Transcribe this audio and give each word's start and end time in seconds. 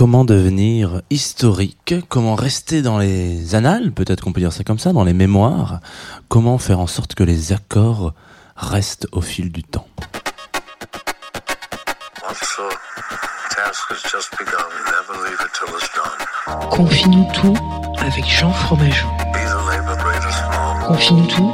Comment 0.00 0.24
devenir 0.24 1.02
historique 1.10 1.94
Comment 2.08 2.34
rester 2.34 2.80
dans 2.80 2.96
les 2.96 3.54
annales 3.54 3.92
Peut-être 3.92 4.24
qu'on 4.24 4.32
peut 4.32 4.40
dire 4.40 4.50
ça 4.50 4.64
comme 4.64 4.78
ça, 4.78 4.94
dans 4.94 5.04
les 5.04 5.12
mémoires 5.12 5.80
Comment 6.30 6.56
faire 6.56 6.80
en 6.80 6.86
sorte 6.86 7.14
que 7.14 7.22
les 7.22 7.52
accords 7.52 8.14
restent 8.56 9.06
au 9.12 9.20
fil 9.20 9.52
du 9.52 9.62
temps 9.62 9.86
Officer, 12.26 12.62
task 13.54 13.90
has 13.90 14.10
just 14.10 14.30
begun. 14.38 14.64
Never 14.86 15.18
leave 15.28 15.38
it 15.38 15.52
till 15.52 15.68
it's 15.76 15.90
done. 15.94 16.70
Confie-nous 16.70 17.26
tout 17.34 17.56
avec 17.98 18.24
Jean 18.24 18.52
Fromageau. 18.52 19.08
Confie-nous 20.86 21.26
tout 21.26 21.52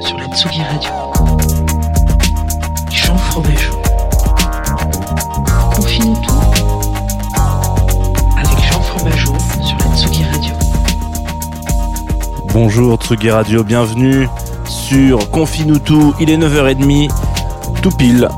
sur 0.00 0.16
la 0.16 0.34
Tsugi 0.34 0.62
Radio. 0.62 1.09
Bonjour 12.52 12.96
Tsugi 12.96 13.30
Radio, 13.30 13.62
bienvenue 13.62 14.28
sur 14.66 15.30
Confie-nous 15.30 15.78
tout, 15.78 16.14
il 16.20 16.30
est 16.30 16.36
9h30, 16.36 17.08
tout 17.80 17.90
pile. 17.90 18.28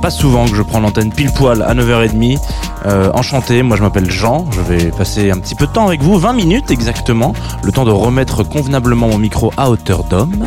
Pas 0.00 0.10
souvent 0.10 0.46
que 0.46 0.54
je 0.54 0.62
prends 0.62 0.80
l'antenne 0.80 1.12
pile 1.12 1.30
poil 1.30 1.60
à 1.62 1.74
9h30. 1.74 2.38
Euh, 2.86 3.10
enchanté, 3.14 3.62
moi 3.62 3.76
je 3.76 3.82
m'appelle 3.82 4.10
Jean, 4.10 4.44
je 4.50 4.60
vais 4.60 4.90
passer 4.90 5.30
un 5.30 5.38
petit 5.38 5.54
peu 5.54 5.66
de 5.66 5.72
temps 5.72 5.86
avec 5.86 6.02
vous, 6.02 6.18
20 6.18 6.34
minutes 6.34 6.70
exactement, 6.70 7.32
le 7.62 7.72
temps 7.72 7.84
de 7.84 7.90
remettre 7.90 8.42
convenablement 8.42 9.08
mon 9.08 9.16
micro 9.18 9.52
à 9.56 9.70
hauteur 9.70 10.04
d'homme. 10.04 10.44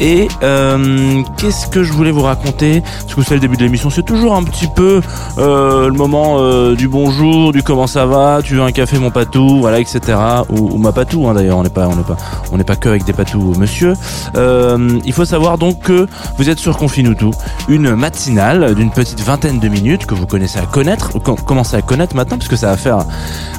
Et 0.00 0.26
euh, 0.42 1.22
qu'est-ce 1.36 1.68
que 1.68 1.84
je 1.84 1.92
voulais 1.92 2.10
vous 2.10 2.22
raconter? 2.22 2.80
Parce 2.80 3.14
que 3.14 3.14
vous 3.14 3.22
savez, 3.22 3.36
le 3.36 3.40
début 3.40 3.56
de 3.56 3.62
l'émission, 3.62 3.88
c'est 3.90 4.02
toujours 4.04 4.34
un 4.34 4.42
petit 4.42 4.66
peu 4.66 5.00
euh, 5.38 5.86
le 5.86 5.92
moment 5.92 6.16
du 6.74 6.88
bonjour, 6.88 7.52
du 7.52 7.62
comment 7.62 7.86
ça 7.86 8.04
va, 8.06 8.40
tu 8.42 8.54
veux 8.56 8.62
un 8.62 8.72
café 8.72 8.98
mon 8.98 9.10
patou, 9.10 9.60
voilà, 9.60 9.78
etc. 9.78 10.18
Ou, 10.50 10.78
ma 10.78 10.92
patou, 10.92 11.28
hein, 11.28 11.34
d'ailleurs, 11.34 11.58
on 11.58 11.62
n'est 11.62 11.68
pas, 11.68 11.86
pas, 11.88 12.64
pas 12.64 12.76
que 12.76 12.88
avec 12.88 13.04
des 13.04 13.12
patous, 13.12 13.56
monsieur. 13.56 13.94
Il 14.34 15.12
faut 15.12 15.24
savoir 15.24 15.56
donc 15.58 15.80
que 15.80 16.06
vous 16.38 16.50
êtes 16.50 16.58
sur 16.58 16.76
Confine 16.76 17.14
tout, 17.14 17.32
une 17.68 17.94
matinale 17.94 18.74
d'une 18.74 18.90
petite 18.90 19.20
vingtaine 19.20 19.60
de 19.60 19.68
minutes 19.68 20.04
que 20.06 20.14
vous 20.14 20.26
connaissez 20.26 20.58
à 20.58 20.66
connaître, 20.66 21.10
ou 21.14 21.20
com- 21.20 21.36
commencez 21.36 21.75
à 21.76 21.82
connaître 21.82 22.16
maintenant, 22.16 22.38
parce 22.38 22.48
que 22.48 22.56
ça 22.56 22.68
va 22.68 22.76
faire 22.76 22.98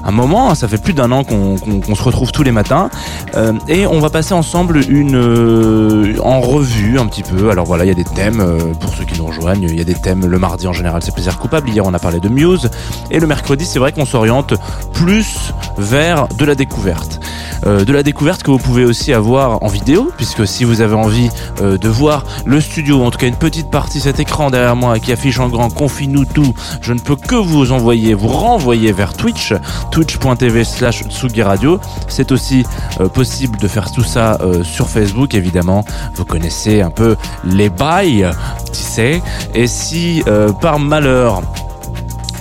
un 0.03 0.11
moment, 0.11 0.49
hein, 0.49 0.55
ça 0.55 0.67
fait 0.67 0.77
plus 0.77 0.93
d'un 0.93 1.11
an 1.11 1.23
qu'on 1.23 1.95
se 1.95 2.03
retrouve 2.03 2.31
tous 2.31 2.43
les 2.43 2.51
matins, 2.51 2.89
Euh, 3.35 3.53
et 3.67 3.85
on 3.85 3.99
va 3.99 4.09
passer 4.09 4.33
ensemble 4.33 4.79
une 4.89 5.15
euh, 5.15 6.15
en 6.23 6.39
revue 6.39 6.97
un 6.97 7.05
petit 7.07 7.23
peu. 7.23 7.49
Alors 7.49 7.65
voilà, 7.65 7.83
il 7.85 7.87
y 7.87 7.91
a 7.91 7.95
des 7.95 8.03
thèmes 8.03 8.39
euh, 8.39 8.73
pour 8.79 8.93
ceux 8.95 9.03
qui 9.03 9.19
nous 9.19 9.27
rejoignent. 9.27 9.67
Il 9.69 9.77
y 9.77 9.81
a 9.81 9.83
des 9.83 9.95
thèmes 9.95 10.25
le 10.25 10.39
mardi 10.39 10.65
en 10.67 10.73
général, 10.73 11.01
c'est 11.03 11.13
plaisir 11.13 11.37
coupable. 11.37 11.69
Hier 11.69 11.85
on 11.85 11.93
a 11.93 11.99
parlé 11.99 12.19
de 12.19 12.29
Muse, 12.29 12.69
et 13.11 13.19
le 13.19 13.27
mercredi 13.27 13.65
c'est 13.65 13.79
vrai 13.79 13.91
qu'on 13.91 14.05
s'oriente 14.05 14.53
plus 14.93 15.53
vers 15.77 16.27
de 16.29 16.45
la 16.45 16.55
découverte. 16.55 17.19
De 17.65 17.91
la 17.91 18.03
découverte 18.03 18.43
que 18.43 18.51
vous 18.51 18.59
pouvez 18.59 18.85
aussi 18.85 19.13
avoir 19.13 19.63
en 19.63 19.67
vidéo, 19.67 20.11
puisque 20.15 20.47
si 20.47 20.63
vous 20.63 20.81
avez 20.81 20.93
envie 20.93 21.29
de 21.59 21.89
voir 21.89 22.23
le 22.45 22.61
studio, 22.61 23.03
en 23.03 23.09
tout 23.09 23.17
cas 23.17 23.27
une 23.27 23.35
petite 23.35 23.71
partie, 23.71 23.99
cet 23.99 24.19
écran 24.19 24.51
derrière 24.51 24.75
moi 24.75 24.99
qui 24.99 25.11
affiche 25.11 25.39
en 25.39 25.49
grand 25.49 25.69
Confie-nous 25.73 26.25
tout, 26.25 26.53
je 26.81 26.93
ne 26.93 26.99
peux 26.99 27.15
que 27.15 27.35
vous 27.35 27.71
envoyer, 27.71 28.06
vous 28.13 28.27
renvoyer 28.27 28.91
vers 28.91 29.13
Twitch, 29.13 29.53
twitch.tv 29.91 30.63
slash 30.63 31.03
Tsugi 31.03 31.41
Radio. 31.41 31.79
C'est 32.07 32.31
aussi 32.31 32.65
euh, 32.99 33.07
possible 33.07 33.57
de 33.57 33.67
faire 33.67 33.91
tout 33.91 34.03
ça 34.03 34.37
euh, 34.41 34.63
sur 34.63 34.89
Facebook, 34.89 35.33
évidemment. 35.33 35.85
Vous 36.15 36.25
connaissez 36.25 36.81
un 36.81 36.89
peu 36.89 37.15
les 37.43 37.69
bails, 37.69 38.29
tu 38.71 38.79
sais. 38.79 39.21
Et 39.53 39.67
si 39.67 40.23
euh, 40.27 40.51
par 40.51 40.79
malheur, 40.79 41.41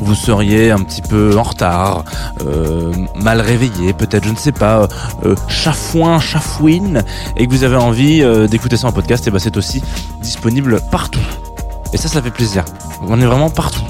vous 0.00 0.14
seriez 0.14 0.70
un 0.70 0.80
petit 0.80 1.00
peu 1.00 1.38
en 1.38 1.42
retard, 1.42 2.04
mal 3.14 3.40
réveillé, 3.40 3.94
peut-être, 3.94 4.26
je 4.26 4.30
ne 4.30 4.36
sais 4.36 4.52
pas, 4.52 4.86
chafouin, 5.48 6.20
chafouine, 6.20 7.02
et 7.38 7.46
que 7.46 7.50
vous 7.50 7.64
avez 7.64 7.76
envie 7.76 8.22
d'écouter 8.46 8.76
ça 8.76 8.88
en 8.88 8.92
podcast, 8.92 9.26
et 9.26 9.30
ben 9.30 9.38
c'est 9.38 9.56
aussi 9.56 9.82
disponible 10.20 10.82
partout. 10.90 11.18
Et 11.92 11.96
ça, 11.96 12.08
ça 12.08 12.22
fait 12.22 12.30
plaisir. 12.30 12.64
On 13.02 13.20
est 13.20 13.26
vraiment 13.26 13.50
partout. 13.50 13.84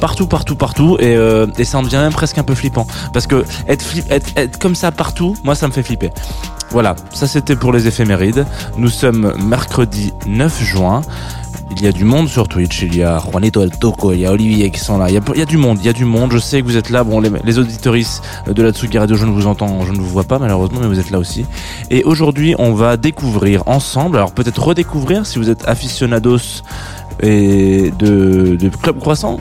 Partout, 0.00 0.26
partout, 0.26 0.56
partout. 0.56 0.96
Et, 0.98 1.16
euh, 1.16 1.46
ça 1.64 1.78
en 1.78 1.82
devient 1.82 1.98
même 1.98 2.12
presque 2.12 2.38
un 2.38 2.42
peu 2.42 2.54
flippant. 2.54 2.86
Parce 3.12 3.26
que 3.26 3.44
être, 3.68 4.58
comme 4.58 4.74
ça 4.74 4.90
partout, 4.90 5.36
moi, 5.44 5.54
ça 5.54 5.68
me 5.68 5.72
fait 5.72 5.82
flipper. 5.82 6.10
Voilà, 6.70 6.96
ça 7.12 7.26
c'était 7.26 7.54
pour 7.54 7.72
les 7.72 7.86
éphémérides. 7.86 8.46
Nous 8.78 8.88
sommes 8.88 9.34
mercredi 9.44 10.12
9 10.26 10.62
juin. 10.62 11.02
Il 11.70 11.82
y 11.82 11.86
a 11.86 11.92
du 11.92 12.04
monde 12.04 12.28
sur 12.28 12.48
Twitch, 12.48 12.82
il 12.82 12.96
y 12.96 13.02
a 13.02 13.18
Juanito 13.18 13.62
El 13.62 13.70
Toco, 13.70 14.12
il 14.12 14.20
y 14.20 14.26
a 14.26 14.32
Olivier 14.32 14.70
qui 14.70 14.80
sont 14.80 14.98
là, 14.98 15.08
il 15.08 15.14
y 15.14 15.16
a, 15.16 15.20
il 15.32 15.38
y 15.38 15.42
a 15.42 15.46
du 15.46 15.56
monde, 15.56 15.78
il 15.80 15.86
y 15.86 15.88
a 15.88 15.94
du 15.94 16.04
monde, 16.04 16.30
je 16.30 16.38
sais 16.38 16.60
que 16.60 16.66
vous 16.66 16.76
êtes 16.76 16.90
là, 16.90 17.02
bon 17.02 17.18
les, 17.18 17.30
les 17.44 17.58
auditoristes 17.58 18.22
de 18.46 18.62
la 18.62 18.72
Tsugi 18.72 18.98
Radio, 18.98 19.16
je 19.16 19.24
ne 19.24 19.30
vous 19.30 19.46
entends, 19.46 19.82
je 19.86 19.92
ne 19.92 19.98
vous 19.98 20.08
vois 20.08 20.24
pas 20.24 20.38
malheureusement, 20.38 20.80
mais 20.82 20.86
vous 20.86 21.00
êtes 21.00 21.10
là 21.10 21.18
aussi. 21.18 21.46
Et 21.90 22.04
aujourd'hui 22.04 22.54
on 22.58 22.74
va 22.74 22.98
découvrir 22.98 23.62
ensemble, 23.66 24.18
alors 24.18 24.32
peut-être 24.32 24.62
redécouvrir 24.62 25.24
si 25.24 25.38
vous 25.38 25.48
êtes 25.48 25.66
aficionados 25.66 26.62
et 27.20 27.92
de, 27.98 28.56
Club 28.82 28.98
Croissant, 28.98 29.38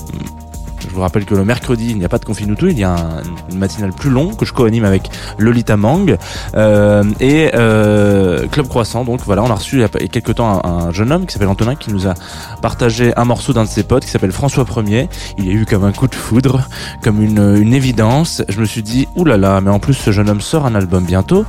je 0.79 0.95
vous 0.95 1.01
rappelle 1.01 1.25
que 1.25 1.35
le 1.35 1.45
mercredi, 1.45 1.91
il 1.91 1.97
n'y 1.97 2.05
a 2.05 2.09
pas 2.09 2.17
de 2.17 2.25
Confinuto, 2.25 2.67
il 2.67 2.77
y 2.77 2.83
a 2.83 2.91
un, 2.91 3.21
une 3.51 3.57
matinale 3.57 3.91
plus 3.93 4.09
longue 4.09 4.35
que 4.35 4.45
je 4.45 4.53
co-anime 4.53 4.83
avec 4.83 5.09
Lolita 5.37 5.77
Mang 5.77 6.17
euh, 6.55 7.03
et 7.19 7.51
euh, 7.53 8.47
Club 8.47 8.67
Croissant. 8.67 9.05
Donc 9.05 9.21
voilà, 9.25 9.43
on 9.43 9.49
a 9.49 9.55
reçu 9.55 9.77
il 9.77 9.81
y 9.81 9.83
a 9.83 9.89
quelques 9.89 10.35
temps 10.35 10.61
un, 10.63 10.87
un 10.87 10.91
jeune 10.91 11.11
homme 11.11 11.25
qui 11.25 11.33
s'appelle 11.33 11.49
Antonin 11.49 11.75
qui 11.75 11.91
nous 11.91 12.07
a 12.07 12.13
partagé 12.61 13.13
un 13.15 13.25
morceau 13.25 13.53
d'un 13.53 13.63
de 13.63 13.69
ses 13.69 13.83
potes 13.83 14.03
qui 14.03 14.11
s'appelle 14.11 14.31
François 14.31 14.65
Ier. 14.85 15.07
Il 15.37 15.45
y 15.45 15.49
a 15.49 15.53
eu 15.53 15.65
comme 15.65 15.83
un 15.83 15.91
coup 15.91 16.07
de 16.07 16.15
foudre, 16.15 16.67
comme 17.03 17.21
une 17.21 17.73
évidence. 17.73 18.43
Je 18.49 18.59
me 18.59 18.65
suis 18.65 18.83
dit, 18.83 19.07
oulala, 19.15 19.61
mais 19.61 19.71
en 19.71 19.79
plus 19.79 19.93
ce 19.93 20.11
jeune 20.11 20.29
homme 20.29 20.41
sort 20.41 20.65
un 20.65 20.75
album 20.75 21.05
bientôt. 21.05 21.45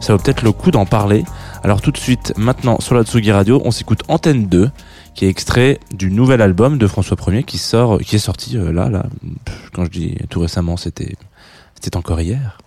Ça 0.00 0.12
vaut 0.12 0.18
peut-être 0.18 0.42
le 0.42 0.52
coup 0.52 0.70
d'en 0.70 0.84
parler. 0.84 1.24
Alors 1.62 1.80
tout 1.80 1.90
de 1.90 1.96
suite, 1.96 2.34
maintenant 2.36 2.76
sur 2.80 2.94
la 2.94 3.04
Tsugi 3.04 3.32
Radio, 3.32 3.62
on 3.64 3.70
s'écoute 3.70 4.02
Antenne 4.08 4.46
2 4.46 4.70
qui 5.14 5.26
est 5.26 5.28
extrait 5.28 5.78
du 5.92 6.10
nouvel 6.10 6.40
album 6.40 6.78
de 6.78 6.86
François 6.86 7.16
Ier 7.28 7.44
qui 7.44 7.58
sort, 7.58 7.98
qui 8.00 8.16
est 8.16 8.20
sorti 8.20 8.56
euh, 8.56 8.72
là, 8.72 8.88
là. 8.88 9.06
Quand 9.72 9.84
je 9.84 9.90
dis 9.90 10.16
tout 10.28 10.40
récemment, 10.40 10.76
c'était, 10.76 11.14
c'était 11.74 11.96
encore 11.96 12.20
hier. 12.20 12.58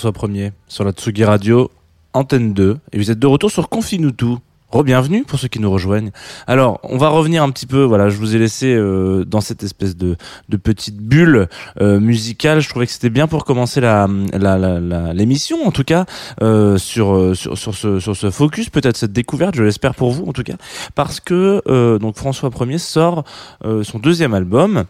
François 0.00 0.28
1er 0.28 0.52
sur 0.66 0.82
la 0.84 0.92
Tsugi 0.92 1.24
Radio, 1.24 1.70
antenne 2.14 2.54
2, 2.54 2.78
et 2.92 2.96
vous 2.96 3.10
êtes 3.10 3.18
de 3.18 3.26
retour 3.26 3.50
sur 3.50 3.68
Confinutu. 3.68 4.36
Re-bienvenue 4.70 5.24
pour 5.24 5.38
ceux 5.38 5.48
qui 5.48 5.60
nous 5.60 5.70
rejoignent. 5.70 6.10
Alors, 6.46 6.80
on 6.84 6.96
va 6.96 7.10
revenir 7.10 7.42
un 7.42 7.50
petit 7.50 7.66
peu. 7.66 7.82
Voilà, 7.82 8.08
je 8.08 8.16
vous 8.16 8.34
ai 8.34 8.38
laissé 8.38 8.72
euh, 8.72 9.26
dans 9.26 9.42
cette 9.42 9.62
espèce 9.62 9.98
de, 9.98 10.16
petite 10.56 10.96
bulle 10.96 11.48
euh, 11.82 12.00
musicale. 12.00 12.60
Je 12.60 12.70
trouvais 12.70 12.86
que 12.86 12.92
c'était 12.92 13.10
bien 13.10 13.26
pour 13.26 13.44
commencer 13.44 13.82
l'émission, 13.82 15.66
en 15.66 15.70
tout 15.70 15.84
cas, 15.84 16.06
euh, 16.40 16.78
sur, 16.78 17.36
ce 17.36 18.30
focus, 18.30 18.70
peut-être 18.70 18.96
cette 18.96 19.12
découverte. 19.12 19.54
Je 19.54 19.64
l'espère 19.64 19.94
pour 19.94 20.12
vous, 20.12 20.24
en 20.24 20.32
tout 20.32 20.44
cas, 20.44 20.56
parce 20.94 21.20
que 21.20 21.98
donc 21.98 22.16
François 22.16 22.48
1er 22.48 22.78
sort 22.78 23.24
son 23.62 23.98
deuxième 23.98 24.32
album 24.32 24.86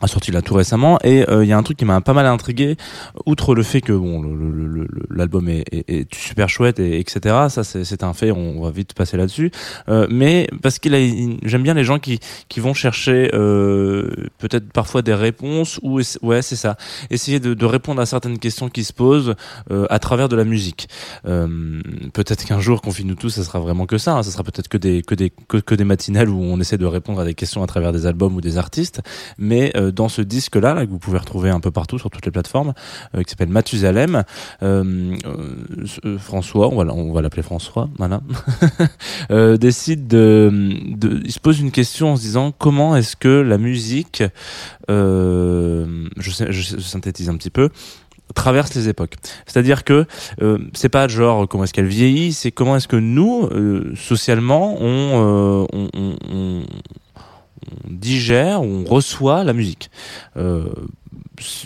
a 0.00 0.06
sorti 0.08 0.30
là 0.30 0.42
tout 0.42 0.54
récemment 0.54 0.98
et 1.04 1.28
euh, 1.30 1.42
il 1.44 1.48
y 1.48 1.52
a 1.52 1.56
un 1.58 1.62
truc 1.62 1.78
qui 1.78 1.84
m'a 1.86 2.00
pas 2.02 2.12
mal 2.12 2.26
intrigué 2.26 2.76
outre 3.24 3.54
le 3.54 3.62
fait 3.62 3.80
que 3.80 3.92
bon 3.92 4.22
l'album 5.10 5.48
est, 5.48 5.64
est- 5.72 5.88
est 5.90 6.14
super 6.14 6.48
chouette 6.48 6.78
et 6.80 6.98
etc 7.00 7.46
ça 7.48 7.64
c'est 7.64 8.02
un 8.02 8.12
fait 8.12 8.30
on 8.30 8.60
va 8.62 8.70
vite 8.70 8.92
passer 8.94 9.16
là-dessus 9.16 9.50
Euh, 9.88 10.06
mais 10.10 10.48
parce 10.62 10.78
qu'il 10.78 10.94
a 10.94 10.98
j'aime 11.44 11.62
bien 11.62 11.74
les 11.74 11.84
gens 11.84 11.98
qui 11.98 12.20
qui 12.48 12.60
vont 12.60 12.74
chercher 12.74 13.30
euh, 13.34 14.10
peut-être 14.38 14.70
parfois 14.72 15.00
des 15.02 15.14
réponses 15.14 15.80
ou 15.82 16.00
ouais 16.22 16.42
c'est 16.42 16.56
ça 16.56 16.76
essayer 17.10 17.40
de, 17.40 17.54
de 17.54 17.64
répondre 17.64 18.00
à 18.00 18.06
certaines 18.06 18.38
questions 18.38 18.68
qui 18.68 18.84
se 18.84 18.92
posent 18.92 19.34
euh, 19.70 19.86
à 19.90 19.98
travers 19.98 20.28
de 20.28 20.36
la 20.36 20.44
musique 20.44 20.88
Euh, 21.26 21.80
peut-être 22.12 22.44
qu'un 22.44 22.60
jour 22.60 22.82
qu'on 22.82 22.92
finit 22.92 23.16
tout 23.16 23.30
ça 23.30 23.42
sera 23.44 23.60
vraiment 23.60 23.86
que 23.86 23.98
ça 23.98 24.14
hein. 24.16 24.22
ça 24.22 24.30
sera 24.30 24.44
peut-être 24.44 24.68
que 24.68 24.76
des 24.78 25.02
que 25.02 25.14
des 25.14 25.30
que, 25.48 25.56
que 25.58 25.74
des 25.74 25.84
matinales 25.84 26.28
où 26.28 26.40
on 26.40 26.60
essaie 26.60 26.78
de 26.78 26.86
répondre 26.86 27.20
à 27.20 27.24
des 27.24 27.34
questions 27.34 27.62
à 27.62 27.66
travers 27.66 27.92
des 27.92 28.06
albums 28.06 28.34
ou 28.36 28.40
des 28.40 28.58
artistes 28.58 29.00
mais 29.38 29.72
euh, 29.86 29.90
dans 29.90 30.08
ce 30.08 30.22
disque 30.22 30.56
là, 30.56 30.84
que 30.84 30.90
vous 30.90 30.98
pouvez 30.98 31.18
retrouver 31.18 31.50
un 31.50 31.60
peu 31.60 31.70
partout 31.70 31.98
sur 31.98 32.10
toutes 32.10 32.24
les 32.24 32.32
plateformes 32.32 32.74
euh, 33.14 33.22
qui 33.22 33.30
s'appelle 33.30 33.48
Mathusalem 33.48 34.24
euh, 34.62 35.16
François 36.18 36.68
on 36.68 37.12
va, 37.12 37.22
l'appeler 37.22 37.42
François 37.42 37.88
voilà 37.98 38.20
décide 39.56 40.06
de, 40.06 40.50
il 41.24 41.32
se 41.32 41.40
pose 41.40 41.60
une 41.60 41.70
question 41.70 42.12
en 42.12 42.16
se 42.16 42.22
disant 42.22 42.52
comment 42.56 42.96
est-ce 42.96 43.16
que 43.16 43.40
la 43.40 43.58
musique 43.58 44.22
je, 44.88 45.84
synthétise 46.80 47.28
un 47.28 47.36
petit 47.36 47.50
peu 47.50 47.70
traverse 48.34 48.74
les 48.74 48.88
époques. 48.88 49.14
C'est-à-dire 49.46 49.84
que 49.84 50.04
euh, 50.42 50.58
c'est 50.74 50.88
pas 50.88 51.06
genre 51.06 51.46
comment 51.46 51.62
est-ce 51.62 51.72
qu'elle 51.72 51.86
vieillit, 51.86 52.32
c'est 52.32 52.50
comment 52.50 52.76
est-ce 52.76 52.88
que 52.88 52.96
nous 52.96 53.48
socialement 53.94 54.76
on, 54.80 55.66
on- 57.66 57.90
digère, 57.90 58.62
on 58.62 58.84
reçoit 58.84 59.44
la 59.44 59.52
musique. 59.52 59.90
Euh, 60.36 60.64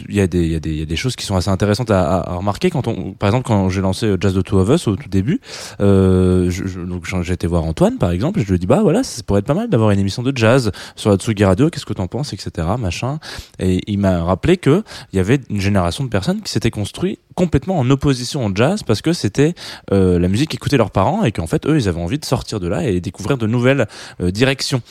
il 0.09 0.15
y, 0.15 0.21
a 0.21 0.27
des, 0.27 0.97
choses 0.97 1.17
qui 1.17 1.25
sont 1.25 1.37
assez 1.37 1.49
intéressantes 1.49 1.91
à, 1.91 2.23
remarquer 2.37 2.71
quand 2.71 2.89
on, 2.89 3.13
par 3.13 3.29
exemple, 3.29 3.47
quand 3.47 3.69
j'ai 3.69 3.81
lancé 3.81 4.15
Jazz 4.21 4.35
de 4.35 4.43
Two 4.43 4.59
of 4.59 4.69
Us 4.69 4.89
au 4.89 4.97
tout 4.97 5.09
début, 5.09 5.41
euh, 5.81 6.51
j'ai 6.51 7.33
été 7.33 7.47
voir 7.47 7.65
Antoine 7.65 7.99
par 7.99 8.11
exemple, 8.11 8.41
et 8.41 8.43
je 8.43 8.49
lui 8.49 8.57
ai 8.57 8.59
dit 8.59 8.67
bah 8.67 8.81
voilà, 8.83 9.03
ça 9.03 9.23
pourrait 9.23 9.41
être 9.41 9.47
pas 9.47 9.55
mal 9.55 9.69
d'avoir 9.69 9.91
une 9.91 10.01
émission 10.01 10.23
de 10.23 10.37
jazz 10.37 10.73
sur 10.97 11.11
la 11.11 11.17
Tsugi 11.17 11.45
Radio, 11.45 11.71
qu'est-ce 11.71 11.87
que 11.87 11.93
t'en 11.93 12.07
penses, 12.07 12.33
etc. 12.33 12.67
Machin. 12.79 13.19
Et 13.59 13.81
il 13.87 13.99
m'a 13.99 14.23
rappelé 14.25 14.57
que 14.57 14.83
il 15.13 15.17
y 15.17 15.21
avait 15.21 15.41
une 15.49 15.61
génération 15.61 16.05
de 16.05 16.09
personnes 16.09 16.43
qui 16.43 16.51
s'étaient 16.51 16.71
construites 16.71 17.21
complètement 17.35 17.79
en 17.79 17.89
opposition 17.91 18.45
au 18.45 18.51
jazz 18.55 18.83
parce 18.83 19.03
que 19.03 19.13
c'était 19.13 19.55
euh, 19.93 20.19
la 20.19 20.29
musique 20.29 20.51
qu'écoutaient 20.51 20.77
leurs 20.77 20.91
parents 20.91 21.25
et 21.25 21.33
qu'en 21.33 21.47
fait 21.47 21.65
eux 21.67 21.77
ils 21.79 21.89
avaient 21.89 22.01
envie 22.01 22.19
de 22.19 22.25
sortir 22.25 22.61
de 22.61 22.67
là 22.67 22.85
et 22.85 23.01
découvrir 23.01 23.39
de 23.39 23.47
nouvelles 23.47 23.87
directions 24.21 24.83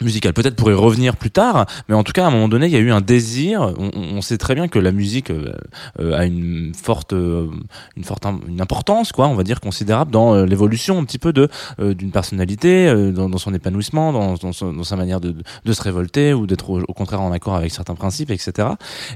musicale. 0.00 0.32
Peut-être 0.32 0.56
pour 0.56 0.70
y 0.70 0.74
revenir 0.74 1.16
plus 1.16 1.30
tard, 1.30 1.66
mais 1.88 1.94
en 1.94 2.02
tout 2.02 2.12
cas, 2.12 2.24
à 2.24 2.28
un 2.28 2.30
moment 2.30 2.48
donné, 2.48 2.66
il 2.66 2.72
y 2.72 2.76
a 2.76 2.80
eu 2.80 2.90
un 2.90 3.00
désir. 3.00 3.74
On, 3.78 4.20
sait 4.22 4.38
très 4.38 4.54
bien 4.54 4.68
que 4.68 4.78
la 4.78 4.92
musique 4.92 5.30
euh, 5.30 5.52
euh, 5.98 6.16
a 6.16 6.24
une 6.24 6.72
forte, 6.74 7.12
euh, 7.12 7.48
une 7.96 8.04
forte, 8.04 8.24
une 8.46 8.60
importance, 8.60 9.12
quoi, 9.12 9.26
on 9.28 9.34
va 9.34 9.42
dire 9.42 9.60
considérable 9.60 10.10
dans 10.10 10.34
euh, 10.34 10.46
l'évolution 10.46 10.98
un 10.98 11.04
petit 11.04 11.18
peu 11.18 11.32
de 11.32 11.48
d'une 11.78 12.10
personnalité, 12.10 12.92
dans, 13.12 13.38
son 13.38 13.54
épanouissement, 13.54 14.12
dans, 14.12 14.34
dans, 14.34 14.84
sa 14.84 14.96
manière 14.96 15.20
de, 15.20 15.34
de 15.64 15.72
se 15.72 15.82
révolter 15.82 16.32
ou 16.32 16.46
d'être 16.46 16.70
au, 16.70 16.92
contraire 16.92 17.20
en 17.20 17.32
accord 17.32 17.54
avec 17.54 17.72
certains 17.72 17.94
principes, 17.94 18.30
etc. 18.30 18.68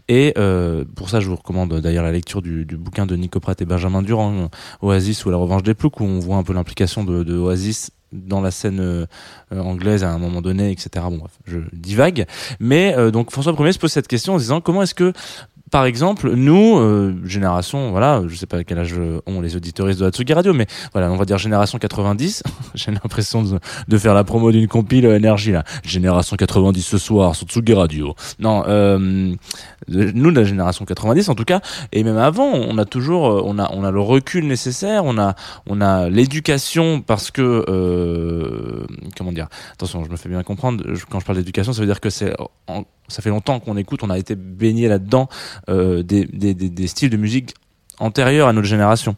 Et 0.08 0.34
pour 0.94 1.10
ça, 1.10 1.20
je 1.20 1.28
vous 1.28 1.36
recommande 1.36 1.80
d'ailleurs 1.80 2.04
la 2.04 2.12
lecture 2.12 2.42
du, 2.42 2.64
du 2.64 2.76
bouquin 2.76 3.06
de 3.06 3.14
Nico 3.16 3.40
Pratt 3.40 3.60
et 3.60 3.64
Benjamin 3.64 4.02
Durand, 4.02 4.50
Oasis 4.82 5.24
ou 5.24 5.30
la 5.30 5.36
revanche 5.36 5.62
des 5.62 5.74
ploucs, 5.74 6.00
où 6.00 6.04
on 6.04 6.18
voit 6.18 6.36
un 6.36 6.42
peu 6.42 6.52
l'implication 6.52 7.04
de, 7.04 7.22
de 7.22 7.36
Oasis 7.36 7.90
dans 8.12 8.40
la 8.40 8.50
scène 8.50 8.80
euh, 8.80 9.06
euh, 9.52 9.60
anglaise 9.60 10.04
à 10.04 10.10
un 10.10 10.18
moment 10.18 10.42
donné, 10.42 10.70
etc. 10.70 10.88
Bon, 11.10 11.18
bref, 11.18 11.32
je 11.46 11.58
divague. 11.72 12.26
Mais 12.60 12.94
euh, 12.96 13.10
donc 13.10 13.30
François 13.30 13.54
Ier 13.58 13.72
se 13.72 13.78
pose 13.78 13.92
cette 13.92 14.08
question 14.08 14.34
en 14.34 14.38
disant 14.38 14.60
comment 14.60 14.82
est-ce 14.82 14.94
que 14.94 15.12
par 15.70 15.84
exemple, 15.84 16.30
nous, 16.32 16.78
euh, 16.78 17.14
génération, 17.24 17.90
voilà, 17.90 18.22
je 18.26 18.36
sais 18.36 18.46
pas 18.46 18.62
quel 18.62 18.78
âge 18.78 18.94
ont 19.26 19.40
les 19.40 19.56
auditoristes 19.56 20.00
de 20.00 20.06
Hatsugi 20.06 20.32
Radio, 20.32 20.52
mais 20.52 20.66
voilà, 20.92 21.10
on 21.10 21.16
va 21.16 21.24
dire 21.24 21.38
génération 21.38 21.78
90. 21.78 22.42
J'ai 22.74 22.92
l'impression 22.92 23.42
de, 23.88 23.98
faire 23.98 24.14
la 24.14 24.24
promo 24.24 24.52
d'une 24.52 24.68
compile 24.68 25.06
euh, 25.06 25.16
énergie 25.16 25.52
là. 25.52 25.64
Génération 25.82 26.36
90 26.36 26.82
ce 26.82 26.98
soir 26.98 27.34
sur 27.34 27.46
Tsugi 27.46 27.74
Radio. 27.74 28.14
Non, 28.38 28.64
euh, 28.66 29.34
nous, 29.88 30.30
la 30.30 30.44
génération 30.44 30.84
90 30.84 31.28
en 31.28 31.34
tout 31.34 31.44
cas, 31.44 31.60
et 31.92 32.04
même 32.04 32.18
avant, 32.18 32.52
on 32.52 32.78
a 32.78 32.84
toujours, 32.84 33.26
euh, 33.26 33.42
on 33.44 33.58
a, 33.58 33.70
on 33.72 33.84
a 33.84 33.90
le 33.90 34.00
recul 34.00 34.46
nécessaire, 34.46 35.04
on 35.04 35.18
a, 35.18 35.34
on 35.66 35.80
a 35.80 36.08
l'éducation 36.08 37.00
parce 37.00 37.30
que, 37.30 37.64
euh, 37.68 38.86
comment 39.16 39.32
dire, 39.32 39.48
attention, 39.72 40.04
je 40.04 40.10
me 40.10 40.16
fais 40.16 40.28
bien 40.28 40.42
comprendre, 40.42 40.84
quand 41.10 41.20
je 41.20 41.24
parle 41.24 41.38
d'éducation, 41.38 41.72
ça 41.72 41.80
veut 41.80 41.86
dire 41.86 42.00
que 42.00 42.10
c'est, 42.10 42.34
ça 43.08 43.22
fait 43.22 43.30
longtemps 43.30 43.60
qu'on 43.60 43.76
écoute, 43.76 44.00
on 44.02 44.10
a 44.10 44.18
été 44.18 44.34
baigné 44.34 44.88
là-dedans, 44.88 45.28
euh, 45.68 46.02
des, 46.02 46.24
des, 46.24 46.54
des, 46.54 46.68
des 46.68 46.86
styles 46.86 47.10
de 47.10 47.16
musique 47.16 47.54
antérieurs 47.98 48.48
à 48.48 48.52
notre 48.52 48.66
génération. 48.66 49.16